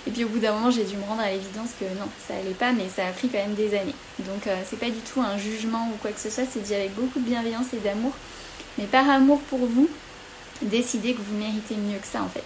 Et 0.07 0.11
puis 0.11 0.23
au 0.23 0.27
bout 0.27 0.39
d'un 0.39 0.53
moment, 0.53 0.71
j'ai 0.71 0.83
dû 0.83 0.95
me 0.95 1.03
rendre 1.03 1.21
à 1.21 1.31
l'évidence 1.31 1.69
que 1.79 1.85
non, 1.99 2.07
ça 2.27 2.35
allait 2.35 2.51
pas, 2.51 2.71
mais 2.71 2.85
ça 2.93 3.07
a 3.07 3.11
pris 3.11 3.27
quand 3.29 3.39
même 3.39 3.55
des 3.55 3.75
années. 3.75 3.95
Donc 4.19 4.47
euh, 4.47 4.55
c'est 4.69 4.79
pas 4.79 4.89
du 4.89 4.99
tout 4.99 5.21
un 5.21 5.37
jugement 5.37 5.89
ou 5.93 5.97
quoi 5.97 6.11
que 6.11 6.19
ce 6.19 6.29
soit, 6.29 6.43
c'est 6.51 6.61
dit 6.61 6.75
avec 6.75 6.93
beaucoup 6.95 7.19
de 7.19 7.25
bienveillance 7.25 7.67
et 7.73 7.77
d'amour. 7.77 8.13
Mais 8.77 8.85
par 8.85 9.09
amour 9.09 9.39
pour 9.41 9.59
vous, 9.59 9.89
décidez 10.61 11.13
que 11.13 11.21
vous 11.21 11.37
méritez 11.37 11.75
mieux 11.75 11.99
que 11.99 12.07
ça 12.07 12.21
en 12.21 12.29
fait. 12.29 12.43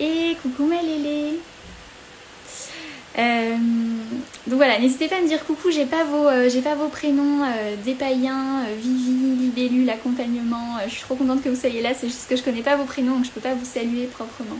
Et 0.00 0.36
coucou 0.42 0.66
ma 0.66 0.82
Lélé 0.82 1.38
euh, 3.18 3.56
donc 4.46 4.56
voilà, 4.56 4.78
n'hésitez 4.78 5.08
pas 5.08 5.16
à 5.16 5.20
me 5.20 5.26
dire 5.26 5.44
coucou, 5.44 5.70
j'ai 5.70 5.86
pas 5.86 6.04
vos, 6.04 6.28
euh, 6.28 6.62
pas 6.62 6.76
vos 6.76 6.88
prénoms 6.88 7.42
euh, 7.42 7.74
des 7.84 7.94
païens, 7.94 8.64
Vivi, 8.80 9.34
Libellu, 9.36 9.84
l'accompagnement. 9.84 10.78
je 10.86 10.90
suis 10.90 11.02
trop 11.02 11.16
contente 11.16 11.42
que 11.42 11.48
vous 11.48 11.58
soyez 11.58 11.82
là, 11.82 11.94
c'est 11.98 12.06
juste 12.06 12.28
que 12.28 12.36
je 12.36 12.42
connais 12.42 12.62
pas 12.62 12.76
vos 12.76 12.84
prénoms 12.84 13.16
donc 13.16 13.24
je 13.24 13.30
peux 13.30 13.40
pas 13.40 13.54
vous 13.54 13.64
saluer 13.64 14.06
proprement. 14.06 14.58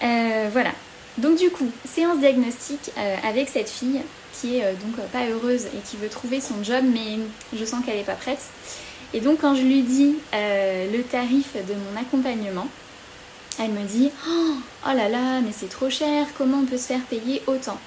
voilà. 0.00 0.70
Donc 1.18 1.38
du 1.38 1.50
coup, 1.50 1.68
séance 1.84 2.18
diagnostique 2.20 2.92
avec 3.24 3.48
cette 3.48 3.68
fille 3.68 4.00
qui 4.32 4.58
est 4.58 4.74
donc 4.74 5.04
pas 5.08 5.26
heureuse 5.26 5.66
et 5.66 5.80
qui 5.84 5.96
veut 5.96 6.08
trouver 6.08 6.40
son 6.40 6.62
job, 6.62 6.84
mais 6.84 7.18
je 7.58 7.64
sens 7.64 7.84
qu'elle 7.84 7.98
est 7.98 8.04
pas 8.04 8.14
prête. 8.14 8.40
Et 9.12 9.20
donc 9.20 9.40
quand 9.40 9.54
je 9.54 9.62
lui 9.62 9.82
dis 9.82 10.16
le 10.32 11.02
tarif 11.02 11.54
de 11.54 11.74
mon 11.74 12.00
accompagnement, 12.00 12.68
elle 13.58 13.72
me 13.72 13.84
dit 13.84 14.10
oh, 14.28 14.54
oh, 14.86 14.96
là 14.96 15.08
là, 15.08 15.40
mais 15.40 15.52
c'est 15.52 15.68
trop 15.68 15.90
cher, 15.90 16.26
comment 16.38 16.58
on 16.58 16.64
peut 16.64 16.78
se 16.78 16.86
faire 16.86 17.02
payer 17.02 17.42
autant? 17.46 17.78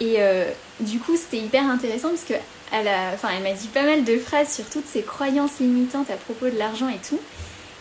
Et 0.00 0.16
euh, 0.18 0.50
du 0.80 0.98
coup, 0.98 1.16
c'était 1.16 1.38
hyper 1.38 1.64
intéressant 1.64 2.08
parce 2.08 2.24
que 2.24 2.34
elle, 2.72 2.88
enfin, 3.14 3.28
m'a 3.40 3.52
dit 3.52 3.68
pas 3.68 3.82
mal 3.82 4.04
de 4.04 4.18
phrases 4.18 4.52
sur 4.52 4.64
toutes 4.64 4.86
ces 4.86 5.02
croyances 5.02 5.60
limitantes 5.60 6.10
à 6.10 6.16
propos 6.16 6.46
de 6.46 6.58
l'argent 6.58 6.88
et 6.88 6.98
tout. 7.06 7.20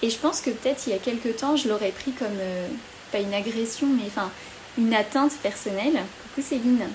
Et 0.04 0.10
je 0.10 0.18
pense 0.18 0.42
que 0.42 0.52
peut-être 0.52 0.86
il 0.86 0.92
y 0.92 0.96
a 0.96 1.00
quelques 1.00 1.38
temps, 1.38 1.56
je 1.56 1.70
l'aurais 1.70 1.90
pris 1.90 2.12
comme, 2.12 2.28
euh, 2.40 2.68
pas 3.12 3.20
une 3.20 3.34
agression, 3.34 3.88
mais 3.88 4.08
enfin, 4.08 4.30
une 4.78 4.94
atteinte 4.94 5.32
personnelle. 5.42 6.00
Coucou 6.36 6.48
Céline. 6.48 6.88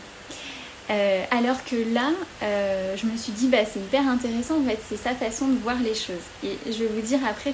Euh, 0.90 1.22
alors 1.30 1.64
que 1.64 1.76
là, 1.92 2.10
je 2.40 3.06
me 3.06 3.16
suis 3.16 3.32
dit, 3.32 3.48
bah, 3.48 3.58
c'est 3.70 3.80
hyper 3.80 4.06
intéressant 4.08 4.58
en 4.58 4.64
fait, 4.64 4.78
c'est 4.88 4.96
sa 4.96 5.14
façon 5.14 5.48
de 5.48 5.58
voir 5.58 5.76
les 5.82 5.94
choses. 5.94 6.26
Et 6.42 6.56
je 6.66 6.84
vais 6.84 6.88
vous 6.88 7.06
dire 7.06 7.20
après, 7.28 7.52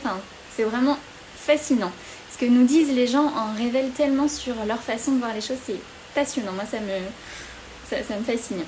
c'est 0.57 0.63
vraiment 0.63 0.99
fascinant. 1.37 1.93
Ce 2.33 2.39
que 2.39 2.47
nous 2.47 2.65
disent 2.65 2.93
les 2.93 3.07
gens 3.07 3.27
en 3.27 3.55
révèle 3.57 3.91
tellement 3.91 4.27
sur 4.27 4.55
leur 4.67 4.81
façon 4.81 5.13
de 5.13 5.19
voir 5.19 5.33
les 5.35 5.41
choses, 5.41 5.59
c'est 5.65 5.79
passionnant. 6.15 6.53
Moi, 6.53 6.65
ça 6.69 6.79
me, 6.81 6.99
ça, 7.89 8.17
me 8.17 8.25
fascine. 8.25 8.65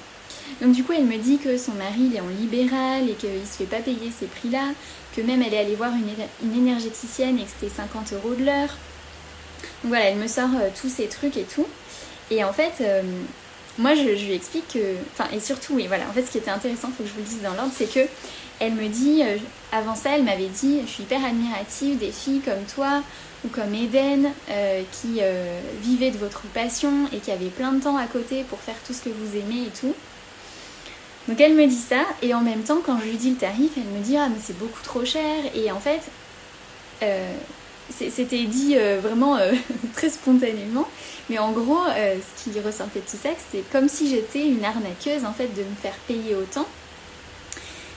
Donc 0.60 0.72
du 0.72 0.84
coup, 0.84 0.92
elle 0.92 1.06
me 1.06 1.16
dit 1.16 1.38
que 1.38 1.56
son 1.58 1.72
mari 1.72 2.02
il 2.10 2.16
est 2.16 2.20
en 2.20 2.28
libéral 2.28 3.08
et 3.08 3.14
qu'il 3.14 3.40
ne 3.40 3.44
se 3.44 3.56
fait 3.58 3.64
pas 3.64 3.80
payer 3.80 4.12
ces 4.16 4.26
prix-là, 4.26 4.68
que 5.16 5.20
même 5.20 5.42
elle 5.42 5.54
est 5.54 5.58
allée 5.58 5.74
voir 5.74 5.90
une, 5.92 6.54
énergéticienne 6.56 7.38
et 7.38 7.42
que 7.42 7.50
c'était 7.58 7.74
50 7.74 8.12
euros 8.12 8.34
de 8.34 8.44
l'heure. 8.44 8.76
Donc 9.82 9.88
voilà, 9.88 10.04
elle 10.10 10.18
me 10.18 10.28
sort 10.28 10.50
euh, 10.54 10.68
tous 10.80 10.88
ces 10.88 11.08
trucs 11.08 11.36
et 11.36 11.42
tout. 11.42 11.66
Et 12.30 12.44
en 12.44 12.52
fait, 12.52 12.74
euh, 12.80 13.02
moi 13.78 13.94
je, 13.94 14.02
lui 14.02 14.32
explique 14.32 14.68
que, 14.68 14.94
enfin 15.12 15.28
et 15.34 15.40
surtout, 15.40 15.74
oui 15.74 15.86
voilà, 15.86 16.04
en 16.08 16.12
fait 16.12 16.22
ce 16.22 16.30
qui 16.30 16.38
était 16.38 16.50
intéressant, 16.50 16.88
faut 16.88 17.02
que 17.02 17.08
je 17.08 17.14
vous 17.14 17.20
le 17.20 17.26
dise 17.26 17.42
dans 17.42 17.54
l'ordre, 17.54 17.72
c'est 17.74 17.92
que 17.92 18.06
elle 18.58 18.72
me 18.72 18.88
dit, 18.88 19.22
euh, 19.22 19.36
avant 19.70 19.94
ça, 19.94 20.16
elle 20.16 20.22
m'avait 20.22 20.48
dit, 20.48 20.80
je 20.86 20.90
suis 20.90 21.02
hyper 21.02 21.22
admirative 21.22 21.98
des 21.98 22.10
filles 22.10 22.40
comme 22.40 22.64
toi, 22.74 23.02
comme 23.52 23.74
Eden 23.74 24.30
euh, 24.50 24.82
qui 24.92 25.18
euh, 25.20 25.60
vivait 25.82 26.10
de 26.10 26.18
votre 26.18 26.42
passion 26.48 27.06
et 27.12 27.18
qui 27.18 27.30
avait 27.30 27.48
plein 27.48 27.72
de 27.72 27.82
temps 27.82 27.96
à 27.96 28.06
côté 28.06 28.44
pour 28.44 28.58
faire 28.60 28.76
tout 28.86 28.92
ce 28.92 29.02
que 29.02 29.10
vous 29.10 29.36
aimez 29.36 29.66
et 29.66 29.78
tout. 29.78 29.94
Donc 31.28 31.40
elle 31.40 31.54
me 31.54 31.66
dit 31.66 31.74
ça, 31.74 32.04
et 32.22 32.34
en 32.34 32.40
même 32.40 32.62
temps, 32.62 32.78
quand 32.84 32.98
je 33.00 33.06
lui 33.06 33.16
dis 33.16 33.30
le 33.30 33.36
tarif, 33.36 33.72
elle 33.76 33.98
me 33.98 34.02
dit 34.02 34.16
Ah, 34.16 34.28
mais 34.28 34.38
c'est 34.42 34.58
beaucoup 34.58 34.82
trop 34.82 35.04
cher. 35.04 35.44
Et 35.54 35.72
en 35.72 35.80
fait, 35.80 36.00
euh, 37.02 37.34
c'était 37.90 38.44
dit 38.44 38.76
euh, 38.76 38.98
vraiment 39.00 39.36
euh, 39.36 39.52
très 39.94 40.10
spontanément, 40.10 40.88
mais 41.30 41.38
en 41.38 41.52
gros, 41.52 41.80
ce 41.86 42.44
qui 42.44 42.58
ressortait 42.60 43.00
de 43.00 43.04
tout 43.04 43.16
ça, 43.20 43.30
c'était 43.38 43.64
comme 43.72 43.88
si 43.88 44.08
j'étais 44.10 44.46
une 44.46 44.64
arnaqueuse 44.64 45.24
en 45.24 45.32
fait 45.32 45.48
de 45.54 45.62
me 45.62 45.74
faire 45.80 45.94
payer 46.06 46.34
autant. 46.34 46.66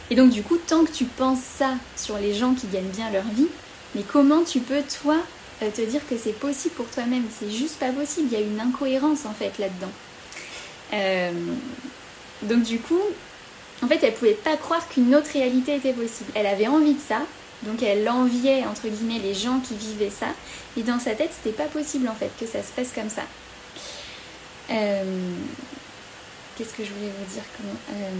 Et 0.09 0.15
donc 0.15 0.31
du 0.31 0.41
coup, 0.41 0.57
tant 0.57 0.83
que 0.83 0.91
tu 0.91 1.05
penses 1.05 1.41
ça 1.41 1.73
sur 1.95 2.17
les 2.17 2.33
gens 2.33 2.53
qui 2.55 2.67
gagnent 2.67 2.89
bien 2.89 3.11
leur 3.11 3.25
vie, 3.35 3.47
mais 3.93 4.01
comment 4.01 4.43
tu 4.43 4.59
peux 4.59 4.81
toi 5.01 5.17
te 5.59 5.81
dire 5.81 6.01
que 6.09 6.17
c'est 6.17 6.33
possible 6.33 6.73
pour 6.73 6.87
toi-même? 6.89 7.25
C'est 7.39 7.51
juste 7.51 7.77
pas 7.77 7.91
possible. 7.91 8.29
Il 8.31 8.39
y 8.39 8.41
a 8.41 8.43
une 8.43 8.59
incohérence 8.59 9.25
en 9.25 9.33
fait 9.33 9.51
là-dedans. 9.59 9.91
donc 12.43 12.63
du 12.63 12.79
coup, 12.79 13.01
en 13.81 13.87
fait, 13.87 14.03
elle 14.03 14.13
pouvait 14.13 14.33
pas 14.33 14.57
croire 14.57 14.87
qu'une 14.89 15.15
autre 15.15 15.31
réalité 15.31 15.75
était 15.75 15.93
possible. 15.93 16.31
Elle 16.35 16.47
avait 16.47 16.67
envie 16.67 16.93
de 16.93 16.99
ça, 16.99 17.21
donc 17.63 17.83
elle 17.83 18.07
enviait 18.07 18.63
entre 18.65 18.87
guillemets 18.87 19.19
les 19.19 19.33
gens 19.33 19.59
qui 19.59 19.75
vivaient 19.75 20.09
ça, 20.09 20.27
et 20.77 20.83
dans 20.83 20.99
sa 20.99 21.11
tête 21.11 21.31
c'était 21.33 21.55
pas 21.55 21.67
possible 21.67 22.07
en 22.07 22.15
fait 22.15 22.31
que 22.39 22.45
ça 22.45 22.63
se 22.63 22.71
passe 22.75 22.91
comme 22.93 23.09
ça. 23.09 23.23
Euh, 24.71 25.03
qu'est-ce 26.57 26.73
que 26.73 26.83
je 26.83 26.91
voulais 26.91 27.11
vous 27.17 27.33
dire 27.33 27.43
comment 27.57 27.79
euh, 27.93 28.11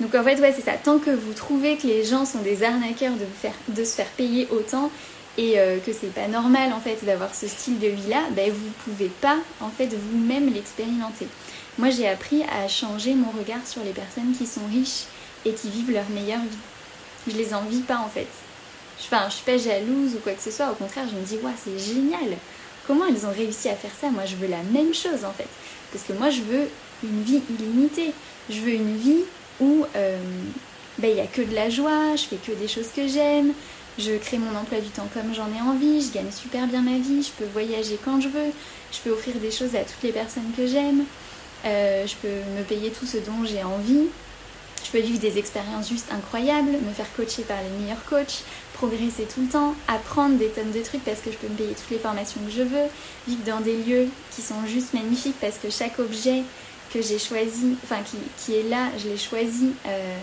Donc 0.00 0.14
en 0.14 0.24
fait 0.24 0.40
ouais 0.40 0.52
c'est 0.54 0.64
ça. 0.64 0.72
Tant 0.72 0.98
que 0.98 1.10
vous 1.10 1.32
trouvez 1.34 1.76
que 1.76 1.86
les 1.86 2.04
gens 2.04 2.24
sont 2.24 2.40
des 2.40 2.62
arnaqueurs 2.62 3.12
de, 3.12 3.26
faire, 3.40 3.54
de 3.68 3.84
se 3.84 3.94
faire 3.94 4.08
payer 4.08 4.48
autant 4.50 4.90
et 5.38 5.58
euh, 5.58 5.78
que 5.78 5.92
c'est 5.92 6.12
pas 6.12 6.28
normal 6.28 6.72
en 6.72 6.80
fait 6.80 7.04
d'avoir 7.04 7.34
ce 7.34 7.46
style 7.46 7.78
de 7.78 7.88
vie 7.88 8.08
là, 8.08 8.22
ben 8.32 8.50
vous 8.50 8.70
pouvez 8.84 9.08
pas 9.20 9.38
en 9.60 9.70
fait 9.70 9.88
vous-même 9.94 10.52
l'expérimenter. 10.52 11.26
Moi 11.78 11.90
j'ai 11.90 12.08
appris 12.08 12.42
à 12.44 12.68
changer 12.68 13.14
mon 13.14 13.30
regard 13.30 13.66
sur 13.66 13.82
les 13.82 13.92
personnes 13.92 14.34
qui 14.36 14.46
sont 14.46 14.66
riches 14.70 15.04
et 15.44 15.52
qui 15.52 15.70
vivent 15.70 15.90
leur 15.90 16.08
meilleure 16.10 16.40
vie. 16.40 16.71
Je 17.28 17.36
les 17.36 17.54
envie 17.54 17.80
pas 17.80 17.98
en 17.98 18.08
fait. 18.08 18.28
Enfin, 19.04 19.28
je 19.28 19.34
suis 19.34 19.44
pas 19.44 19.58
jalouse 19.58 20.14
ou 20.14 20.18
quoi 20.18 20.32
que 20.32 20.42
ce 20.42 20.50
soit, 20.50 20.70
au 20.70 20.74
contraire, 20.74 21.06
je 21.10 21.16
me 21.16 21.22
dis, 21.22 21.36
waouh, 21.42 21.54
c'est 21.62 21.78
génial. 21.78 22.36
Comment 22.86 23.06
ils 23.06 23.26
ont 23.26 23.32
réussi 23.32 23.68
à 23.68 23.74
faire 23.74 23.90
ça? 24.00 24.10
Moi, 24.10 24.24
je 24.26 24.36
veux 24.36 24.48
la 24.48 24.62
même 24.72 24.94
chose 24.94 25.24
en 25.24 25.32
fait. 25.32 25.48
Parce 25.92 26.04
que 26.04 26.12
moi, 26.12 26.30
je 26.30 26.42
veux 26.42 26.68
une 27.04 27.22
vie 27.22 27.42
illimitée. 27.50 28.12
Je 28.50 28.60
veux 28.60 28.72
une 28.72 28.96
vie 28.96 29.22
où 29.60 29.84
euh, 29.96 30.18
ben, 30.98 31.08
il 31.08 31.14
n'y 31.14 31.20
a 31.20 31.26
que 31.26 31.42
de 31.42 31.54
la 31.54 31.70
joie, 31.70 32.16
je 32.16 32.24
fais 32.24 32.36
que 32.36 32.52
des 32.52 32.68
choses 32.68 32.88
que 32.94 33.06
j'aime, 33.06 33.52
je 33.98 34.16
crée 34.16 34.38
mon 34.38 34.56
emploi 34.58 34.80
du 34.80 34.88
temps 34.88 35.08
comme 35.14 35.34
j'en 35.34 35.48
ai 35.48 35.60
envie, 35.60 36.00
je 36.00 36.12
gagne 36.12 36.30
super 36.30 36.66
bien 36.66 36.82
ma 36.82 36.98
vie, 36.98 37.22
je 37.22 37.30
peux 37.30 37.50
voyager 37.52 37.98
quand 38.04 38.20
je 38.20 38.28
veux, 38.28 38.50
je 38.92 38.98
peux 39.00 39.10
offrir 39.10 39.36
des 39.36 39.50
choses 39.50 39.74
à 39.74 39.80
toutes 39.80 40.02
les 40.02 40.12
personnes 40.12 40.50
que 40.56 40.66
j'aime, 40.66 41.04
euh, 41.64 42.06
je 42.06 42.14
peux 42.16 42.28
me 42.58 42.62
payer 42.64 42.90
tout 42.90 43.06
ce 43.06 43.18
dont 43.18 43.44
j'ai 43.44 43.62
envie. 43.62 44.08
Je 44.84 44.90
peux 44.90 45.00
vivre 45.00 45.18
des 45.18 45.38
expériences 45.38 45.88
juste 45.88 46.06
incroyables, 46.12 46.70
me 46.70 46.92
faire 46.92 47.06
coacher 47.16 47.42
par 47.42 47.58
les 47.62 47.82
meilleurs 47.82 48.04
coachs, 48.04 48.42
progresser 48.74 49.24
tout 49.32 49.42
le 49.42 49.48
temps, 49.48 49.74
apprendre 49.88 50.36
des 50.36 50.48
tonnes 50.48 50.72
de 50.72 50.82
trucs 50.82 51.04
parce 51.04 51.20
que 51.20 51.30
je 51.30 51.36
peux 51.36 51.48
me 51.48 51.54
payer 51.54 51.74
toutes 51.74 51.90
les 51.90 51.98
formations 51.98 52.40
que 52.44 52.50
je 52.50 52.62
veux, 52.62 52.88
vivre 53.28 53.42
dans 53.46 53.60
des 53.60 53.76
lieux 53.76 54.08
qui 54.34 54.42
sont 54.42 54.66
juste 54.66 54.92
magnifiques 54.94 55.36
parce 55.40 55.58
que 55.58 55.70
chaque 55.70 55.98
objet 55.98 56.42
que 56.92 57.00
j'ai 57.00 57.18
choisi, 57.18 57.76
enfin 57.84 58.00
qui, 58.38 58.54
est 58.54 58.68
là, 58.68 58.88
je 58.98 59.08
l'ai 59.08 59.18
choisi 59.18 59.72
euh, 59.86 60.16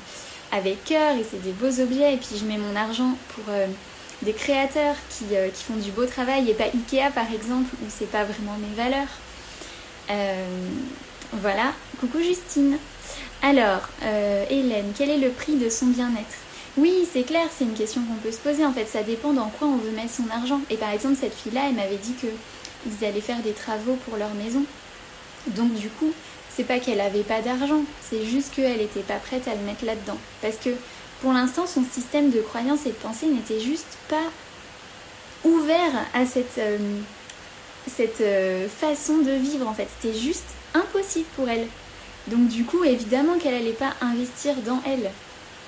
avec 0.51 0.83
cœur 0.83 1.15
et 1.15 1.25
c'est 1.29 1.41
des 1.41 1.51
beaux 1.51 1.79
objets 1.79 2.13
et 2.13 2.17
puis 2.17 2.37
je 2.39 2.45
mets 2.45 2.57
mon 2.57 2.75
argent 2.75 3.15
pour 3.29 3.45
euh, 3.49 3.67
des 4.21 4.33
créateurs 4.33 4.95
qui, 5.09 5.25
qui, 5.25 5.63
font 5.63 5.77
du 5.77 5.91
beau 5.91 6.05
travail 6.05 6.49
et 6.49 6.53
pas 6.53 6.65
Ikea 6.65 7.11
par 7.15 7.31
exemple 7.33 7.73
où 7.81 7.85
c'est 7.89 8.11
pas 8.11 8.25
vraiment 8.25 8.57
mes 8.57 8.75
valeurs. 8.75 9.07
Voilà, 11.31 11.73
coucou 11.99 12.19
Justine. 12.23 12.77
Alors, 13.41 13.87
euh, 14.03 14.45
Hélène, 14.49 14.91
quel 14.97 15.09
est 15.09 15.17
le 15.17 15.29
prix 15.29 15.55
de 15.55 15.69
son 15.69 15.87
bien-être? 15.87 16.37
Oui, 16.77 17.07
c'est 17.11 17.23
clair, 17.23 17.47
c'est 17.57 17.63
une 17.63 17.73
question 17.73 18.01
qu'on 18.01 18.15
peut 18.15 18.31
se 18.31 18.37
poser. 18.37 18.65
En 18.65 18.73
fait, 18.73 18.85
ça 18.85 19.01
dépend 19.01 19.33
dans 19.33 19.49
quoi 19.49 19.67
on 19.67 19.77
veut 19.77 19.91
mettre 19.91 20.13
son 20.13 20.29
argent. 20.29 20.61
Et 20.69 20.77
par 20.77 20.91
exemple, 20.91 21.15
cette 21.19 21.33
fille-là, 21.33 21.61
elle 21.67 21.75
m'avait 21.75 21.97
dit 21.97 22.13
qu'ils 22.13 23.05
allaient 23.05 23.21
faire 23.21 23.41
des 23.41 23.53
travaux 23.53 23.97
pour 24.05 24.17
leur 24.17 24.33
maison. 24.33 24.63
Donc 25.47 25.73
du 25.73 25.89
coup, 25.89 26.11
c'est 26.55 26.63
pas 26.63 26.79
qu'elle 26.79 27.01
avait 27.01 27.23
pas 27.23 27.41
d'argent, 27.41 27.81
c'est 28.01 28.25
juste 28.25 28.53
qu'elle 28.53 28.77
n'était 28.77 29.01
pas 29.01 29.15
prête 29.15 29.47
à 29.47 29.55
le 29.55 29.61
mettre 29.61 29.85
là-dedans. 29.85 30.17
Parce 30.41 30.57
que 30.57 30.71
pour 31.21 31.33
l'instant, 31.33 31.65
son 31.65 31.83
système 31.89 32.31
de 32.31 32.41
croyance 32.41 32.85
et 32.85 32.89
de 32.89 32.95
pensée 32.95 33.27
n'était 33.27 33.59
juste 33.59 33.97
pas 34.09 34.17
ouvert 35.43 36.05
à 36.13 36.25
cette, 36.25 36.57
euh, 36.57 36.77
euh, 38.21 38.67
façon 38.67 39.19
de 39.19 39.31
vivre 39.31 39.67
en 39.67 39.73
fait. 39.73 39.87
C'était 39.99 40.17
juste 40.17 40.47
impossible 40.73 41.27
pour 41.35 41.47
elle. 41.49 41.67
Donc 42.27 42.47
du 42.47 42.63
coup, 42.63 42.83
évidemment 42.83 43.37
qu'elle 43.37 43.53
n'allait 43.53 43.71
pas 43.71 43.93
investir 44.01 44.55
dans 44.65 44.81
elle. 44.85 45.09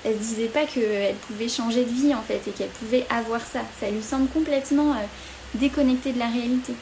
Elle 0.04 0.14
se 0.14 0.20
disait 0.20 0.46
pas 0.46 0.64
qu'elle 0.64 1.14
pouvait 1.28 1.48
changer 1.48 1.84
de 1.84 1.90
vie 1.90 2.14
en 2.14 2.22
fait 2.22 2.40
et 2.46 2.50
qu'elle 2.50 2.68
pouvait 2.68 3.06
avoir 3.08 3.40
ça. 3.40 3.60
Ça 3.80 3.90
lui 3.90 4.02
semble 4.02 4.28
complètement 4.28 4.92
euh, 4.92 5.04
déconnecté 5.54 6.12
de 6.12 6.18
la 6.18 6.26
réalité. 6.26 6.74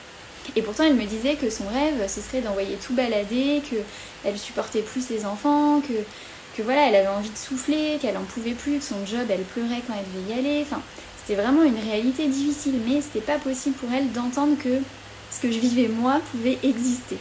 Et 0.56 0.62
pourtant, 0.62 0.84
elle 0.84 0.94
me 0.94 1.04
disait 1.04 1.34
que 1.34 1.50
son 1.50 1.66
rêve, 1.68 2.08
ce 2.08 2.20
serait 2.20 2.40
d'envoyer 2.40 2.76
tout 2.84 2.94
balader, 2.94 3.62
qu'elle 3.68 4.38
supportait 4.38 4.82
plus 4.82 5.04
ses 5.04 5.24
enfants, 5.26 5.80
que, 5.80 5.92
que 6.56 6.62
voilà, 6.62 6.88
elle 6.88 6.96
avait 6.96 7.08
envie 7.08 7.30
de 7.30 7.36
souffler, 7.36 7.98
qu'elle 8.00 8.16
en 8.16 8.24
pouvait 8.24 8.54
plus, 8.54 8.78
que 8.78 8.84
son 8.84 9.06
job, 9.06 9.26
elle 9.28 9.42
pleurait 9.42 9.82
quand 9.86 9.94
elle 9.94 10.22
devait 10.22 10.34
y 10.34 10.38
aller. 10.38 10.62
Enfin, 10.62 10.80
c'était 11.18 11.40
vraiment 11.40 11.62
une 11.62 11.78
réalité 11.78 12.26
difficile, 12.26 12.74
mais 12.86 13.00
c'était 13.00 13.20
pas 13.20 13.38
possible 13.38 13.76
pour 13.76 13.90
elle 13.92 14.10
d'entendre 14.12 14.56
que 14.58 14.80
ce 15.30 15.40
que 15.40 15.52
je 15.52 15.58
vivais 15.58 15.88
moi 15.88 16.20
pouvait 16.32 16.58
exister. 16.62 17.18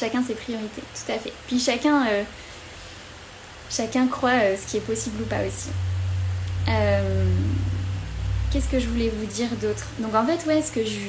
Chacun 0.00 0.24
ses 0.26 0.32
priorités, 0.32 0.80
tout 0.94 1.12
à 1.12 1.18
fait. 1.18 1.30
Puis 1.46 1.60
chacun, 1.60 2.06
euh, 2.06 2.22
chacun 3.68 4.06
croit 4.06 4.30
euh, 4.30 4.56
ce 4.56 4.70
qui 4.70 4.78
est 4.78 4.86
possible 4.86 5.20
ou 5.20 5.26
pas 5.26 5.40
aussi. 5.46 5.68
Euh, 6.70 7.26
qu'est-ce 8.50 8.68
que 8.68 8.80
je 8.80 8.86
voulais 8.86 9.12
vous 9.14 9.26
dire 9.26 9.50
d'autre? 9.60 9.88
Donc 9.98 10.14
en 10.14 10.24
fait, 10.24 10.46
ouais, 10.46 10.62
ce 10.62 10.72
que 10.72 10.82
je, 10.86 11.00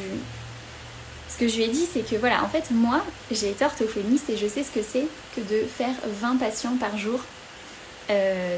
ce 1.29 1.37
que 1.37 1.47
je 1.47 1.55
lui 1.55 1.63
ai 1.63 1.67
dit, 1.69 1.87
c'est 1.93 2.05
que 2.05 2.17
voilà, 2.17 2.43
en 2.43 2.49
fait, 2.49 2.69
moi, 2.69 3.01
j'ai 3.31 3.51
été 3.51 3.63
orthophoniste 3.63 4.29
et 4.29 4.35
je 4.35 4.47
sais 4.47 4.63
ce 4.63 4.71
que 4.71 4.83
c'est 4.83 5.07
que 5.37 5.39
de 5.39 5.65
faire 5.65 5.95
20 6.19 6.35
patients 6.35 6.75
par 6.77 6.97
jour 6.97 7.21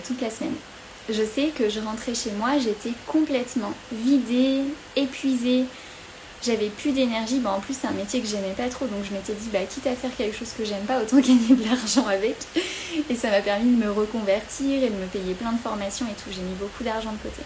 toute 0.08 0.20
la 0.20 0.32
semaine. 0.32 0.56
Je 1.10 1.22
sais 1.24 1.52
que 1.56 1.70
je 1.70 1.80
rentrais 1.80 2.16
chez 2.16 2.32
moi, 2.32 2.58
j'étais 2.58 2.94
complètement 3.06 3.74
vidée, 3.92 4.62
épuisée, 4.96 5.66
j'avais 6.44 6.70
plus 6.70 6.92
d'énergie. 6.92 7.40
Bah, 7.40 7.54
en 7.56 7.60
plus, 7.60 7.76
c'est 7.80 7.88
un 7.88 7.92
métier 7.92 8.22
que 8.22 8.28
j'aimais 8.28 8.54
pas 8.56 8.70
trop, 8.70 8.86
donc 8.86 9.04
je 9.04 9.14
m'étais 9.14 9.34
dit, 9.34 9.50
bah, 9.52 9.60
quitte 9.70 9.88
à 9.88 9.96
faire 9.96 10.16
quelque 10.16 10.38
chose 10.38 10.52
que 10.58 10.66
j'aime 10.66 10.84
pas, 10.84 11.02
autant 11.02 11.18
gagner 11.22 11.56
de 11.56 11.66
l'argent 11.66 12.08
avec. 12.08 12.36
Et 13.10 13.16
ça 13.16 13.30
m'a 13.30 13.42
permis 13.42 13.76
de 13.76 13.84
me 13.84 13.92
reconvertir 13.92 14.84
et 14.84 14.90
de 14.90 14.96
me 14.96 15.08
payer 15.08 15.34
plein 15.34 15.54
de 15.54 15.60
formations 15.60 16.06
et 16.08 16.14
tout. 16.14 16.30
J'ai 16.32 16.42
mis 16.42 16.56
beaucoup 16.56 16.84
d'argent 16.84 17.12
de 17.12 17.18
côté. 17.18 17.42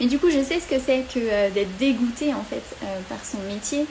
Mais 0.00 0.06
du 0.06 0.18
coup, 0.18 0.30
je 0.30 0.42
sais 0.42 0.60
ce 0.60 0.66
que 0.66 0.80
c'est 0.80 1.04
que 1.12 1.18
euh, 1.18 1.50
d'être 1.50 1.76
dégoûtée 1.76 2.32
en 2.32 2.44
fait 2.44 2.62
euh, 2.84 3.00
par 3.08 3.18
son 3.24 3.38
métier. 3.52 3.84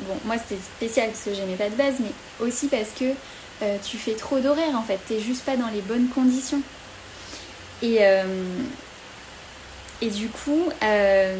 Bon, 0.00 0.14
moi 0.24 0.36
c'était 0.38 0.60
spécial 0.60 1.08
parce 1.08 1.24
que 1.24 1.34
j'aimais 1.34 1.56
pas 1.56 1.68
de 1.68 1.74
base, 1.74 1.94
mais 2.00 2.12
aussi 2.46 2.68
parce 2.68 2.90
que 2.98 3.06
euh, 3.62 3.76
tu 3.82 3.96
fais 3.96 4.14
trop 4.14 4.38
d'horaires 4.38 4.76
en 4.76 4.82
fait. 4.82 4.98
T'es 5.08 5.20
juste 5.20 5.44
pas 5.44 5.56
dans 5.56 5.68
les 5.68 5.80
bonnes 5.80 6.08
conditions. 6.08 6.60
Et, 7.82 8.00
et 10.02 10.08
du 10.08 10.28
coup, 10.28 10.70
euh, 10.82 11.36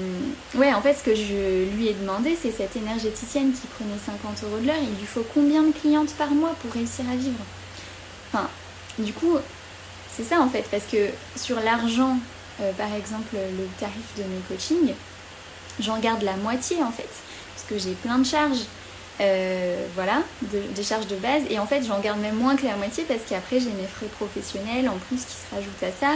ouais, 0.54 0.72
en 0.74 0.82
fait, 0.82 0.94
ce 0.94 1.02
que 1.02 1.14
je 1.14 1.64
lui 1.74 1.88
ai 1.88 1.94
demandé, 1.94 2.36
c'est 2.40 2.50
cette 2.50 2.76
énergéticienne 2.76 3.52
qui 3.52 3.66
prenait 3.68 3.98
50 4.04 4.44
euros 4.44 4.58
de 4.60 4.66
l'heure, 4.66 4.76
il 4.80 4.98
lui 4.98 5.06
faut 5.06 5.24
combien 5.32 5.62
de 5.62 5.72
clientes 5.72 6.12
par 6.14 6.30
mois 6.30 6.54
pour 6.60 6.72
réussir 6.72 7.06
à 7.10 7.16
vivre? 7.16 7.40
Enfin, 8.28 8.48
du 8.98 9.14
coup, 9.14 9.36
c'est 10.14 10.24
ça 10.24 10.40
en 10.40 10.48
fait, 10.48 10.66
parce 10.70 10.84
que 10.84 11.08
sur 11.36 11.58
l'argent, 11.60 12.18
euh, 12.60 12.72
par 12.72 12.92
exemple, 12.94 13.34
le 13.34 13.66
tarif 13.78 14.14
de 14.18 14.24
mes 14.24 14.40
coachings, 14.48 14.94
j'en 15.80 15.98
garde 15.98 16.22
la 16.22 16.36
moitié 16.36 16.82
en 16.82 16.92
fait, 16.92 17.08
parce 17.54 17.66
que 17.66 17.78
j'ai 17.78 17.94
plein 17.94 18.18
de 18.18 18.26
charges. 18.26 18.64
Euh, 19.20 19.86
voilà, 19.94 20.22
des 20.40 20.82
charges 20.82 21.06
de 21.06 21.16
base. 21.16 21.42
Et 21.50 21.58
en 21.58 21.66
fait, 21.66 21.82
j'en 21.84 22.00
garde 22.00 22.20
même 22.20 22.36
moins 22.36 22.56
que 22.56 22.64
la 22.64 22.76
moitié 22.76 23.04
parce 23.04 23.20
qu'après, 23.28 23.60
j'ai 23.60 23.70
mes 23.70 23.86
frais 23.86 24.06
professionnels 24.06 24.88
en 24.88 24.96
plus 24.96 25.24
qui 25.26 25.34
se 25.34 25.54
rajoutent 25.54 25.82
à 25.82 25.92
ça. 25.92 26.14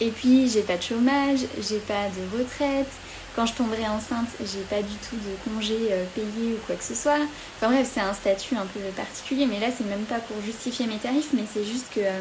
Et 0.00 0.10
puis 0.10 0.48
j'ai 0.48 0.62
pas 0.62 0.76
de 0.76 0.82
chômage, 0.82 1.40
j'ai 1.60 1.78
pas 1.78 2.08
de 2.08 2.38
retraite. 2.38 2.90
Quand 3.36 3.46
je 3.46 3.54
tomberai 3.54 3.86
enceinte, 3.88 4.28
j'ai 4.40 4.60
pas 4.70 4.82
du 4.82 4.94
tout 5.08 5.16
de 5.16 5.50
congé 5.50 5.76
euh, 5.90 6.04
payé 6.14 6.52
ou 6.52 6.66
quoi 6.66 6.76
que 6.76 6.84
ce 6.84 6.94
soit. 6.94 7.18
Enfin 7.56 7.72
bref, 7.72 7.90
c'est 7.92 8.00
un 8.00 8.14
statut 8.14 8.56
un 8.56 8.66
peu 8.66 8.80
particulier, 8.96 9.46
mais 9.46 9.58
là 9.58 9.68
c'est 9.76 9.86
même 9.86 10.04
pas 10.04 10.18
pour 10.18 10.40
justifier 10.44 10.86
mes 10.86 10.98
tarifs, 10.98 11.30
mais 11.32 11.42
c'est 11.52 11.64
juste 11.64 11.86
que 11.92 12.00
euh, 12.00 12.20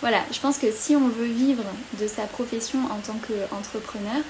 voilà, 0.00 0.20
je 0.32 0.38
pense 0.40 0.58
que 0.58 0.70
si 0.70 0.96
on 0.96 1.08
veut 1.08 1.26
vivre 1.26 1.64
de 1.98 2.06
sa 2.06 2.22
profession 2.22 2.78
en 2.90 3.00
tant 3.00 3.18
qu'entrepreneur, 3.26 4.22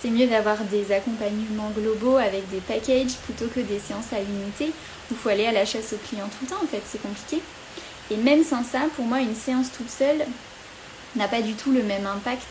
c'est 0.00 0.10
mieux 0.10 0.26
d'avoir 0.26 0.58
des 0.64 0.92
accompagnements 0.92 1.70
globaux 1.76 2.16
avec 2.16 2.48
des 2.50 2.60
packages 2.60 3.16
plutôt 3.24 3.46
que 3.46 3.60
des 3.60 3.78
séances 3.78 4.12
à 4.12 4.20
l'unité 4.20 4.66
où 4.66 5.12
il 5.12 5.16
faut 5.16 5.28
aller 5.28 5.46
à 5.46 5.52
la 5.52 5.64
chasse 5.64 5.92
aux 5.92 6.08
clients 6.08 6.28
tout 6.28 6.44
le 6.44 6.48
temps 6.48 6.62
en 6.62 6.66
fait, 6.66 6.82
c'est 6.86 7.02
compliqué. 7.02 7.42
Et 8.10 8.16
même 8.16 8.44
sans 8.44 8.64
ça, 8.64 8.80
pour 8.96 9.04
moi, 9.04 9.20
une 9.20 9.34
séance 9.34 9.70
toute 9.76 9.90
seule, 9.90 10.24
n'a 11.16 11.28
pas 11.28 11.42
du 11.42 11.54
tout 11.54 11.72
le 11.72 11.82
même 11.82 12.06
impact 12.06 12.46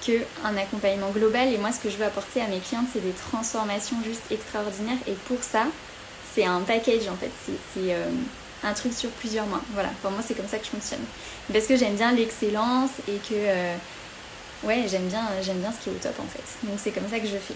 qu'un 0.00 0.56
accompagnement 0.56 1.10
global. 1.10 1.52
Et 1.52 1.58
moi, 1.58 1.72
ce 1.72 1.80
que 1.80 1.90
je 1.90 1.96
veux 1.96 2.04
apporter 2.04 2.40
à 2.40 2.46
mes 2.46 2.60
clientes, 2.60 2.86
c'est 2.92 3.04
des 3.04 3.12
transformations 3.12 3.96
juste 4.04 4.22
extraordinaires. 4.30 4.98
Et 5.06 5.14
pour 5.28 5.42
ça, 5.42 5.66
c'est 6.34 6.44
un 6.44 6.60
package 6.60 7.08
en 7.08 7.16
fait. 7.16 7.30
C'est 7.46 7.94
euh, 7.94 8.06
un 8.62 8.72
truc 8.72 8.92
sur 8.92 9.10
plusieurs 9.10 9.46
mois. 9.46 9.60
Voilà, 9.72 9.90
pour 10.02 10.10
moi 10.10 10.20
c'est 10.26 10.34
comme 10.34 10.48
ça 10.48 10.58
que 10.58 10.64
je 10.64 10.70
fonctionne. 10.70 11.04
Parce 11.52 11.66
que 11.66 11.76
j'aime 11.76 11.94
bien 11.94 12.12
l'excellence 12.12 12.90
et 13.08 13.16
que 13.16 13.34
euh, 13.34 13.76
ouais 14.66 14.84
j'aime 14.88 15.06
bien 15.08 15.22
j'aime 15.42 15.58
bien 15.58 15.72
ce 15.72 15.82
qui 15.82 15.90
est 15.90 15.92
au 15.92 15.98
top 16.02 16.18
en 16.20 16.28
fait. 16.28 16.66
Donc 16.66 16.78
c'est 16.82 16.90
comme 16.90 17.08
ça 17.10 17.18
que 17.18 17.26
je 17.26 17.36
fais. 17.36 17.54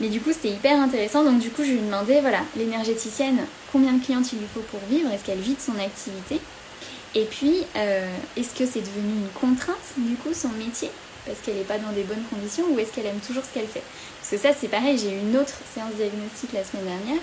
Mais 0.00 0.08
du 0.08 0.20
coup 0.20 0.32
c'était 0.32 0.50
hyper 0.50 0.80
intéressant. 0.80 1.24
Donc 1.24 1.38
du 1.38 1.50
coup 1.50 1.64
je 1.64 1.72
lui 1.72 1.80
demandais 1.80 2.20
voilà 2.20 2.40
l'énergéticienne 2.56 3.38
combien 3.72 3.92
de 3.92 4.04
clientes 4.04 4.32
il 4.32 4.38
lui 4.38 4.46
faut 4.52 4.60
pour 4.60 4.80
vivre, 4.88 5.10
est-ce 5.12 5.24
qu'elle 5.24 5.40
vit 5.40 5.54
de 5.54 5.60
son 5.60 5.78
activité? 5.78 6.40
Et 7.14 7.24
puis, 7.24 7.62
euh, 7.76 8.06
est-ce 8.36 8.54
que 8.54 8.66
c'est 8.66 8.80
devenu 8.80 9.12
une 9.22 9.28
contrainte, 9.40 9.76
du 9.96 10.16
coup, 10.16 10.34
son 10.34 10.50
métier? 10.50 10.90
Parce 11.24 11.38
qu'elle 11.40 11.56
n'est 11.56 11.62
pas 11.62 11.78
dans 11.78 11.92
des 11.92 12.02
bonnes 12.02 12.22
conditions 12.30 12.64
ou 12.70 12.78
est-ce 12.78 12.92
qu'elle 12.92 13.06
aime 13.06 13.20
toujours 13.26 13.42
ce 13.42 13.54
qu'elle 13.54 13.66
fait? 13.66 13.82
Parce 14.20 14.30
que 14.30 14.36
ça, 14.36 14.54
c'est 14.58 14.68
pareil, 14.68 14.98
j'ai 14.98 15.12
eu 15.12 15.18
une 15.20 15.36
autre 15.36 15.54
séance 15.74 15.94
diagnostique 15.94 16.52
la 16.52 16.62
semaine 16.62 16.84
dernière 16.84 17.22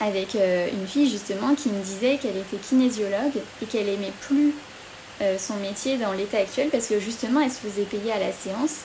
avec 0.00 0.34
euh, 0.36 0.68
une 0.70 0.86
fille 0.86 1.08
justement 1.08 1.54
qui 1.54 1.70
me 1.70 1.82
disait 1.82 2.18
qu'elle 2.18 2.36
était 2.36 2.58
kinésiologue 2.58 3.40
et 3.62 3.66
qu'elle 3.66 3.88
aimait 3.88 4.12
plus 4.20 4.48
euh, 4.48 4.65
son 5.38 5.56
métier 5.56 5.96
dans 5.96 6.12
l'état 6.12 6.38
actuel 6.38 6.68
parce 6.70 6.86
que 6.86 7.00
justement 7.00 7.40
elle 7.40 7.50
se 7.50 7.58
faisait 7.58 7.84
payer 7.84 8.12
à 8.12 8.18
la 8.18 8.32
séance 8.32 8.80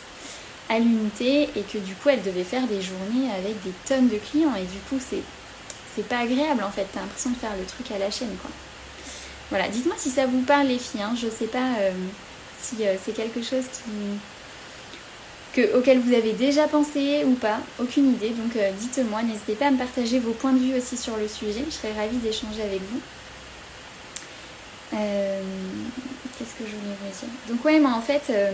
à 0.69 0.79
l'unité 0.79 1.49
et 1.55 1.61
que 1.61 1.77
du 1.77 1.93
coup 1.95 2.09
elle 2.09 2.23
devait 2.23 2.45
faire 2.45 2.65
des 2.67 2.81
journées 2.81 3.29
avec 3.37 3.61
des 3.63 3.73
tonnes 3.85 4.07
de 4.07 4.17
clients 4.17 4.55
et 4.55 4.63
du 4.63 4.79
coup 4.89 4.99
c'est 5.01 6.07
pas 6.07 6.19
agréable 6.19 6.63
en 6.63 6.71
fait, 6.71 6.87
t'as 6.93 7.01
l'impression 7.01 7.31
de 7.31 7.35
faire 7.35 7.55
le 7.59 7.65
truc 7.65 7.91
à 7.91 7.99
la 7.99 8.09
chaîne 8.09 8.33
quoi. 8.41 8.49
Voilà, 9.49 9.67
dites-moi 9.67 9.95
si 9.97 10.09
ça 10.09 10.25
vous 10.25 10.41
parle 10.41 10.67
les 10.67 10.79
filles, 10.79 11.01
hein. 11.01 11.13
je 11.21 11.27
sais 11.27 11.47
pas 11.47 11.75
euh, 11.79 11.91
si 12.61 12.77
c'est 13.03 13.13
quelque 13.13 13.43
chose 13.43 13.65
qui 13.73 13.81
auquel 15.75 15.99
vous 15.99 16.13
avez 16.13 16.31
déjà 16.31 16.67
pensé 16.67 17.23
ou 17.25 17.33
pas, 17.33 17.59
aucune 17.77 18.13
idée. 18.13 18.29
Donc 18.29 18.55
euh, 18.55 18.71
dites-moi, 18.79 19.21
n'hésitez 19.23 19.55
pas 19.55 19.67
à 19.67 19.71
me 19.71 19.77
partager 19.77 20.19
vos 20.19 20.31
points 20.31 20.53
de 20.53 20.59
vue 20.59 20.77
aussi 20.77 20.95
sur 20.95 21.17
le 21.17 21.27
sujet. 21.27 21.65
Je 21.67 21.73
serais 21.73 21.91
ravie 21.93 22.17
d'échanger 22.17 22.61
avec 22.61 22.79
vous. 22.89 23.01
Euh, 26.31 26.37
qu'est-ce 26.37 26.63
que 26.63 26.69
je 26.69 26.75
voulais 26.75 26.95
vous 27.01 27.07
dire 27.07 27.29
Donc 27.47 27.65
ouais, 27.65 27.79
moi 27.79 27.91
en 27.91 28.01
fait, 28.01 28.23
euh, 28.29 28.51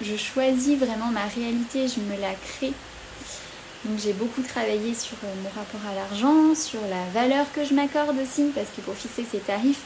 je 0.00 0.16
choisis 0.16 0.78
vraiment 0.78 1.06
ma 1.06 1.24
réalité, 1.26 1.86
je 1.88 2.00
me 2.00 2.20
la 2.20 2.34
crée. 2.34 2.72
Donc 3.84 3.98
j'ai 3.98 4.12
beaucoup 4.12 4.42
travaillé 4.42 4.94
sur 4.94 5.16
mon 5.22 5.48
rapport 5.50 5.80
à 5.88 5.94
l'argent, 5.94 6.54
sur 6.54 6.80
la 6.82 7.20
valeur 7.20 7.46
que 7.52 7.64
je 7.64 7.74
m'accorde 7.74 8.16
aussi, 8.18 8.50
parce 8.54 8.68
que 8.76 8.80
pour 8.80 8.94
fixer 8.94 9.24
ces 9.30 9.38
tarifs, 9.38 9.82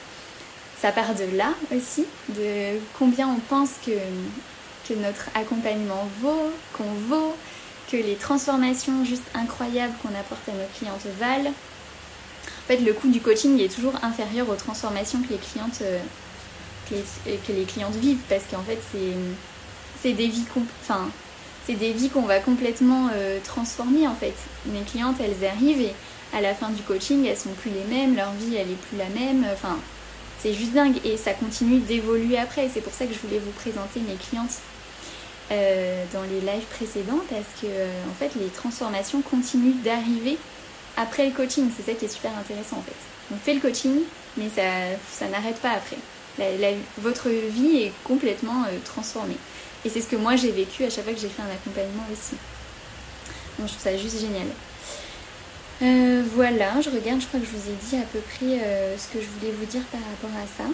ça 0.81 0.93
part 0.93 1.15
de 1.15 1.37
là 1.37 1.51
aussi, 1.75 2.07
de 2.31 2.79
combien 2.99 3.29
on 3.29 3.39
pense 3.49 3.71
que 3.85 3.93
que 4.89 4.95
notre 4.95 5.29
accompagnement 5.37 6.09
vaut, 6.21 6.51
qu'on 6.73 6.93
vaut, 7.09 7.37
que 7.91 7.97
les 7.97 8.17
transformations 8.17 9.05
juste 9.05 9.23
incroyables 9.33 9.95
qu'on 10.03 10.09
apporte 10.09 10.49
à 10.49 10.53
nos 10.53 10.67
clientes 10.77 11.07
valent. 11.21 11.51
En 11.51 12.67
fait, 12.67 12.79
le 12.79 12.93
coût 12.93 13.09
du 13.09 13.21
coaching 13.21 13.61
est 13.61 13.73
toujours 13.73 13.95
inférieur 14.03 14.49
aux 14.49 14.57
transformations 14.57 15.21
que 15.21 15.35
les 15.35 15.39
clientes, 15.39 15.83
que 16.93 17.53
les, 17.53 17.65
clientes 17.65 17.95
vivent 17.97 18.23
parce 18.29 18.45
qu'en 18.51 18.63
fait, 18.63 18.79
c'est 20.03 20.13
des 20.13 20.29
vies 20.29 20.47
enfin, 20.83 21.09
c'est 21.67 21.75
des 21.75 21.93
vies 21.93 22.09
qu'on 22.09 22.23
va 22.23 22.41
complètement 22.41 23.09
euh, 23.15 23.39
transformer 23.45 24.07
en 24.07 24.15
fait. 24.15 24.35
Mes 24.67 24.83
clientes, 24.83 25.17
elles 25.21 25.47
arrivent 25.47 25.81
et 25.81 25.95
à 26.33 26.41
la 26.41 26.55
fin 26.55 26.71
du 26.71 26.83
coaching, 26.83 27.27
elles 27.27 27.37
sont 27.37 27.53
plus 27.61 27.71
les 27.71 27.85
mêmes, 27.95 28.17
leur 28.17 28.33
vie, 28.33 28.57
elle 28.57 28.71
est 28.71 28.81
plus 28.89 28.97
la 28.97 29.09
même. 29.09 29.47
Enfin, 29.53 29.79
c'est 30.41 30.55
juste 30.55 30.73
dingue 30.73 30.97
et 31.05 31.17
ça 31.17 31.35
continue 31.35 31.79
d'évoluer 31.79 32.39
après. 32.39 32.69
C'est 32.73 32.81
pour 32.81 32.93
ça 32.93 33.07
que 33.07 33.15
je 33.15 33.19
voulais 33.21 33.39
vous 33.39 33.53
présenter 33.53 34.01
mes 34.01 34.17
clientes 34.17 34.59
euh, 35.51 36.05
dans 36.13 36.23
les 36.23 36.41
lives 36.41 36.67
précédents 36.71 37.21
parce 37.29 37.61
que 37.61 37.67
euh, 37.67 37.91
en 38.11 38.15
fait 38.15 38.31
les 38.41 38.49
transformations 38.49 39.21
continuent 39.23 39.83
d'arriver 39.85 40.39
après 40.97 41.27
le 41.27 41.33
coaching. 41.33 41.71
C'est 41.77 41.85
ça 41.85 41.97
qui 41.97 42.07
est 42.07 42.13
super 42.13 42.33
intéressant 42.37 42.79
en 42.79 42.83
fait. 42.83 42.97
On 43.33 43.37
fait 43.37 43.55
le 43.55 43.61
coaching, 43.61 44.01
mais 44.37 44.49
ça, 44.55 44.63
ça 45.11 45.29
n'arrête 45.29 45.61
pas 45.61 45.71
après. 45.71 45.99
Votre 46.99 47.29
vie 47.29 47.85
est 47.85 47.93
complètement 48.05 48.65
euh, 48.65 48.79
transformée. 48.85 49.37
Et 49.85 49.89
c'est 49.89 50.01
ce 50.01 50.09
que 50.09 50.17
moi 50.17 50.37
j'ai 50.37 50.51
vécu 50.51 50.85
à 50.85 50.91
chaque 50.91 51.05
fois 51.05 51.13
que 51.13 51.21
j'ai 51.21 51.29
fait 51.29 51.43
un 51.43 51.53
accompagnement 51.53 52.05
aussi. 52.13 52.37
Donc 53.59 53.69
je 53.69 53.73
trouve 53.73 53.83
ça 53.83 53.97
juste 53.97 54.21
génial. 54.21 54.47
voilà, 56.35 56.81
je 56.81 56.91
regarde, 56.91 57.21
je 57.21 57.27
crois 57.27 57.41
que 57.41 57.47
je 57.47 57.51
vous 57.51 57.71
ai 57.71 57.75
dit 57.89 57.97
à 57.97 58.07
peu 58.07 58.21
près 58.21 58.97
ce 58.97 59.13
que 59.13 59.21
je 59.23 59.29
voulais 59.39 59.53
vous 59.53 59.67
dire 59.67 59.83
par 59.91 60.01
rapport 60.01 60.31
à 60.41 60.47
ça. 60.57 60.69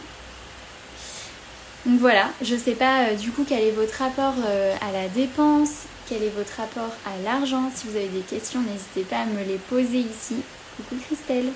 Donc 1.87 2.01
voilà, 2.01 2.29
je 2.43 2.57
sais 2.57 2.75
pas 2.75 3.05
euh, 3.05 3.15
du 3.15 3.31
coup 3.31 3.47
quel 3.49 3.63
est 3.63 3.71
votre 3.71 3.97
rapport 3.99 4.35
euh, 4.45 4.75
à 4.87 4.93
la 4.93 5.09
dépense, 5.09 5.85
quel 6.07 6.23
est 6.23 6.33
votre 6.37 6.55
rapport 6.57 6.93
à 7.07 7.23
l'argent. 7.25 7.71
Si 7.75 7.87
vous 7.87 7.97
avez 7.97 8.09
des 8.09 8.21
questions, 8.21 8.61
n'hésitez 8.61 9.03
pas 9.03 9.21
à 9.21 9.25
me 9.25 9.43
les 9.45 9.57
poser 9.57 10.01
ici. 10.01 10.37
Coucou 10.77 10.97
Christelle. 11.07 11.47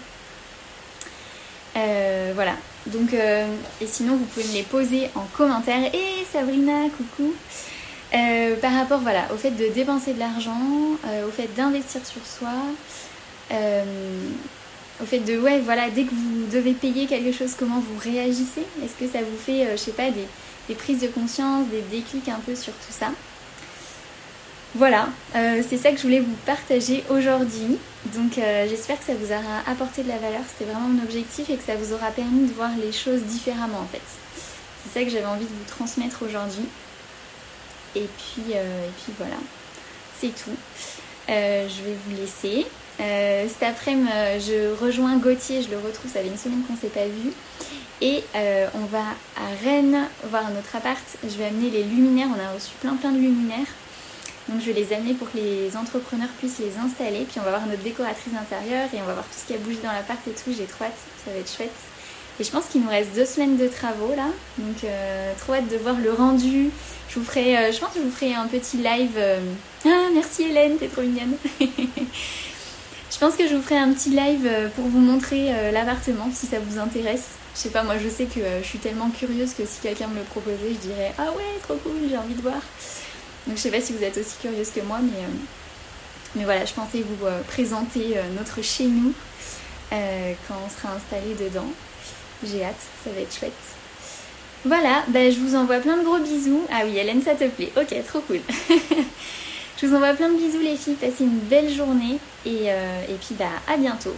Euh, 1.76 2.32
voilà, 2.34 2.54
donc 2.86 3.14
et 3.14 3.86
sinon 3.86 4.16
vous 4.16 4.24
pouvez 4.24 4.46
me 4.48 4.54
les 4.54 4.62
poser 4.62 5.08
en 5.14 5.24
commentaire. 5.36 5.94
Et 5.94 6.24
Sabrina, 6.32 6.88
coucou. 6.96 7.32
par 8.60 8.72
rapport 8.74 9.00
voilà, 9.00 9.28
au 9.32 9.36
fait 9.36 9.50
de 9.50 9.68
dépenser 9.72 10.14
de 10.14 10.18
l'argent, 10.18 10.60
au 11.26 11.30
fait 11.30 11.54
d'investir 11.54 12.00
sur 12.04 12.22
soi, 12.26 12.50
au 15.02 15.06
fait 15.06 15.18
de, 15.18 15.38
ouais, 15.38 15.60
voilà, 15.60 15.90
dès 15.90 16.04
que 16.04 16.10
vous 16.10 16.46
devez 16.52 16.72
payer 16.72 17.06
quelque 17.06 17.36
chose, 17.36 17.54
comment 17.58 17.80
vous 17.80 17.98
réagissez? 17.98 18.64
Est-ce 18.82 18.94
que 18.98 19.10
ça 19.10 19.18
vous 19.18 19.36
fait, 19.36 19.66
euh, 19.66 19.72
je 19.72 19.76
sais 19.76 19.92
pas, 19.92 20.10
des, 20.10 20.74
prises 20.74 21.00
de 21.00 21.08
conscience, 21.08 21.66
des 21.68 21.82
déclics 21.82 22.28
un 22.28 22.40
peu 22.46 22.54
sur 22.54 22.72
tout 22.72 22.92
ça? 22.92 23.10
Voilà, 24.74 25.08
euh, 25.36 25.62
c'est 25.68 25.76
ça 25.76 25.90
que 25.90 25.98
je 25.98 26.02
voulais 26.04 26.20
vous 26.20 26.36
partager 26.46 27.04
aujourd'hui. 27.10 27.78
Donc 28.06 28.38
euh, 28.38 28.66
j'espère 28.68 28.98
que 28.98 29.04
ça 29.04 29.14
vous 29.14 29.32
aura 29.32 29.60
apporté 29.66 30.02
de 30.02 30.08
la 30.08 30.18
valeur, 30.18 30.40
c'était 30.48 30.70
vraiment 30.70 30.88
mon 30.88 31.02
objectif 31.02 31.48
et 31.50 31.56
que 31.56 31.62
ça 31.62 31.76
vous 31.76 31.92
aura 31.92 32.10
permis 32.10 32.48
de 32.48 32.52
voir 32.52 32.70
les 32.82 32.92
choses 32.92 33.22
différemment 33.22 33.78
en 33.80 33.86
fait. 33.86 34.02
C'est 34.82 34.98
ça 34.98 35.04
que 35.04 35.10
j'avais 35.10 35.26
envie 35.26 35.44
de 35.44 35.50
vous 35.50 35.68
transmettre 35.68 36.22
aujourd'hui. 36.22 36.66
Et 37.94 38.08
puis, 38.18 38.54
puis 39.04 39.12
voilà, 39.18 39.36
c'est 40.18 40.34
tout. 40.34 40.56
je 41.28 41.82
vais 41.82 41.96
vous 42.06 42.16
laisser. 42.16 42.66
Euh, 43.00 43.48
cet 43.48 43.62
après-midi, 43.62 44.08
euh, 44.14 44.38
je 44.38 44.84
rejoins 44.84 45.16
Gauthier, 45.16 45.62
je 45.62 45.70
le 45.70 45.78
retrouve, 45.78 46.10
ça 46.10 46.20
fait 46.20 46.28
une 46.28 46.36
semaine 46.36 46.62
qu'on 46.66 46.74
ne 46.74 46.78
s'est 46.78 46.88
pas 46.88 47.06
vu. 47.06 47.32
Et 48.00 48.22
euh, 48.34 48.66
on 48.74 48.84
va 48.86 49.04
à 49.36 49.64
Rennes 49.64 50.08
voir 50.24 50.50
notre 50.50 50.76
appart. 50.76 51.02
Je 51.22 51.36
vais 51.36 51.46
amener 51.46 51.70
les 51.70 51.84
luminaires, 51.84 52.28
on 52.28 52.40
a 52.40 52.52
reçu 52.52 52.72
plein 52.80 52.94
plein 52.94 53.12
de 53.12 53.18
luminaires. 53.18 53.66
Donc 54.48 54.60
je 54.60 54.66
vais 54.66 54.72
les 54.72 54.92
amener 54.92 55.14
pour 55.14 55.30
que 55.30 55.38
les 55.38 55.76
entrepreneurs 55.76 56.28
puissent 56.38 56.58
les 56.58 56.76
installer. 56.78 57.26
Puis 57.28 57.40
on 57.40 57.42
va 57.42 57.50
voir 57.50 57.66
notre 57.66 57.82
décoratrice 57.82 58.32
d'intérieur 58.32 58.88
et 58.92 58.98
on 59.02 59.06
va 59.06 59.14
voir 59.14 59.24
tout 59.24 59.38
ce 59.38 59.46
qui 59.46 59.54
a 59.54 59.58
bougé 59.58 59.78
dans 59.82 59.92
l'appart 59.92 60.20
et 60.26 60.32
tout. 60.32 60.52
J'ai 60.56 60.64
trop 60.64 60.84
hâte, 60.84 60.98
ça 61.24 61.30
va 61.30 61.38
être 61.38 61.50
chouette. 61.50 61.70
Et 62.40 62.44
je 62.44 62.50
pense 62.50 62.66
qu'il 62.66 62.82
nous 62.82 62.88
reste 62.88 63.14
deux 63.14 63.26
semaines 63.26 63.56
de 63.56 63.68
travaux 63.68 64.14
là. 64.16 64.26
Donc 64.58 64.84
trop 65.38 65.54
hâte 65.54 65.68
de 65.68 65.76
voir 65.76 65.96
le 66.00 66.12
rendu. 66.12 66.70
Je 67.08 67.18
vous 67.18 67.24
ferai, 67.24 67.72
je 67.72 67.78
pense 67.78 67.90
que 67.90 68.00
je 68.00 68.04
vous 68.04 68.10
ferai 68.10 68.34
un 68.34 68.46
petit 68.46 68.78
live. 68.78 69.18
Ah 69.84 70.08
merci 70.14 70.44
Hélène, 70.44 70.78
t'es 70.78 70.88
trop 70.88 71.02
mignonne. 71.02 71.36
Je 73.12 73.18
pense 73.18 73.36
que 73.36 73.46
je 73.46 73.54
vous 73.54 73.62
ferai 73.62 73.76
un 73.76 73.92
petit 73.92 74.08
live 74.08 74.46
euh, 74.46 74.68
pour 74.70 74.86
vous 74.86 74.98
montrer 74.98 75.54
euh, 75.54 75.70
l'appartement 75.70 76.30
si 76.32 76.46
ça 76.46 76.56
vous 76.58 76.78
intéresse. 76.78 77.32
Je 77.54 77.60
sais 77.60 77.68
pas, 77.68 77.82
moi 77.82 77.96
je 78.02 78.08
sais 78.08 78.24
que 78.24 78.40
euh, 78.40 78.62
je 78.62 78.66
suis 78.66 78.78
tellement 78.78 79.10
curieuse 79.10 79.52
que 79.52 79.66
si 79.66 79.80
quelqu'un 79.80 80.08
me 80.08 80.16
le 80.16 80.22
proposait, 80.22 80.70
je 80.70 80.88
dirais 80.88 81.12
Ah 81.18 81.30
ouais, 81.36 81.44
trop 81.62 81.74
cool, 81.74 81.92
j'ai 82.08 82.16
envie 82.16 82.34
de 82.34 82.40
voir. 82.40 82.60
Donc 83.46 83.56
je 83.56 83.62
sais 83.62 83.70
pas 83.70 83.80
si 83.80 83.92
vous 83.92 84.02
êtes 84.02 84.16
aussi 84.16 84.36
curieuse 84.40 84.70
que 84.70 84.80
moi, 84.80 84.98
mais, 85.02 85.26
mais 86.34 86.44
voilà, 86.44 86.64
je 86.64 86.72
pensais 86.72 87.02
vous 87.02 87.26
présenter 87.48 88.16
notre 88.36 88.62
chez 88.62 88.84
nous 88.84 89.12
quand 89.90 90.54
on 90.64 90.70
sera 90.70 90.94
installé 90.94 91.34
dedans. 91.34 91.66
J'ai 92.44 92.64
hâte, 92.64 92.76
ça 93.04 93.10
va 93.10 93.20
être 93.20 93.36
chouette. 93.36 93.52
Voilà, 94.64 95.02
ben, 95.08 95.32
je 95.32 95.40
vous 95.40 95.56
envoie 95.56 95.78
plein 95.78 95.96
de 95.96 96.04
gros 96.04 96.18
bisous. 96.18 96.62
Ah 96.70 96.82
oui, 96.84 96.96
Hélène, 96.96 97.20
ça 97.20 97.34
te 97.34 97.48
plaît. 97.48 97.72
Ok, 97.76 97.94
trop 98.06 98.20
cool. 98.20 98.40
Je 99.82 99.88
vous 99.88 99.96
envoie 99.96 100.14
plein 100.14 100.28
de 100.28 100.36
bisous 100.36 100.60
les 100.60 100.76
filles, 100.76 100.94
passez 100.94 101.24
une 101.24 101.40
belle 101.40 101.68
journée 101.68 102.20
et, 102.46 102.70
euh, 102.70 103.02
et 103.08 103.14
puis 103.14 103.34
bah 103.36 103.46
à 103.66 103.76
bientôt. 103.76 104.14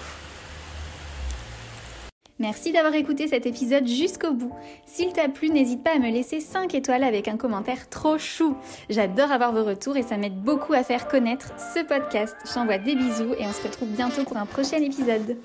Merci 2.40 2.72
d'avoir 2.72 2.94
écouté 2.94 3.28
cet 3.28 3.46
épisode 3.46 3.86
jusqu'au 3.86 4.32
bout. 4.32 4.52
S'il 4.86 5.12
t'a 5.12 5.28
plu, 5.28 5.50
n'hésite 5.50 5.84
pas 5.84 5.94
à 5.94 5.98
me 6.00 6.10
laisser 6.10 6.40
5 6.40 6.74
étoiles 6.74 7.04
avec 7.04 7.28
un 7.28 7.36
commentaire 7.36 7.88
trop 7.88 8.18
chou. 8.18 8.56
J'adore 8.90 9.30
avoir 9.30 9.52
vos 9.52 9.62
retours 9.64 9.96
et 9.96 10.02
ça 10.02 10.16
m'aide 10.16 10.42
beaucoup 10.42 10.72
à 10.72 10.82
faire 10.82 11.06
connaître 11.06 11.52
ce 11.58 11.84
podcast. 11.84 12.34
Je 12.44 12.52
t'envoie 12.52 12.78
des 12.78 12.96
bisous 12.96 13.34
et 13.38 13.46
on 13.46 13.52
se 13.52 13.62
retrouve 13.62 13.88
bientôt 13.88 14.24
pour 14.24 14.36
un 14.36 14.46
prochain 14.46 14.78
épisode. 14.78 15.36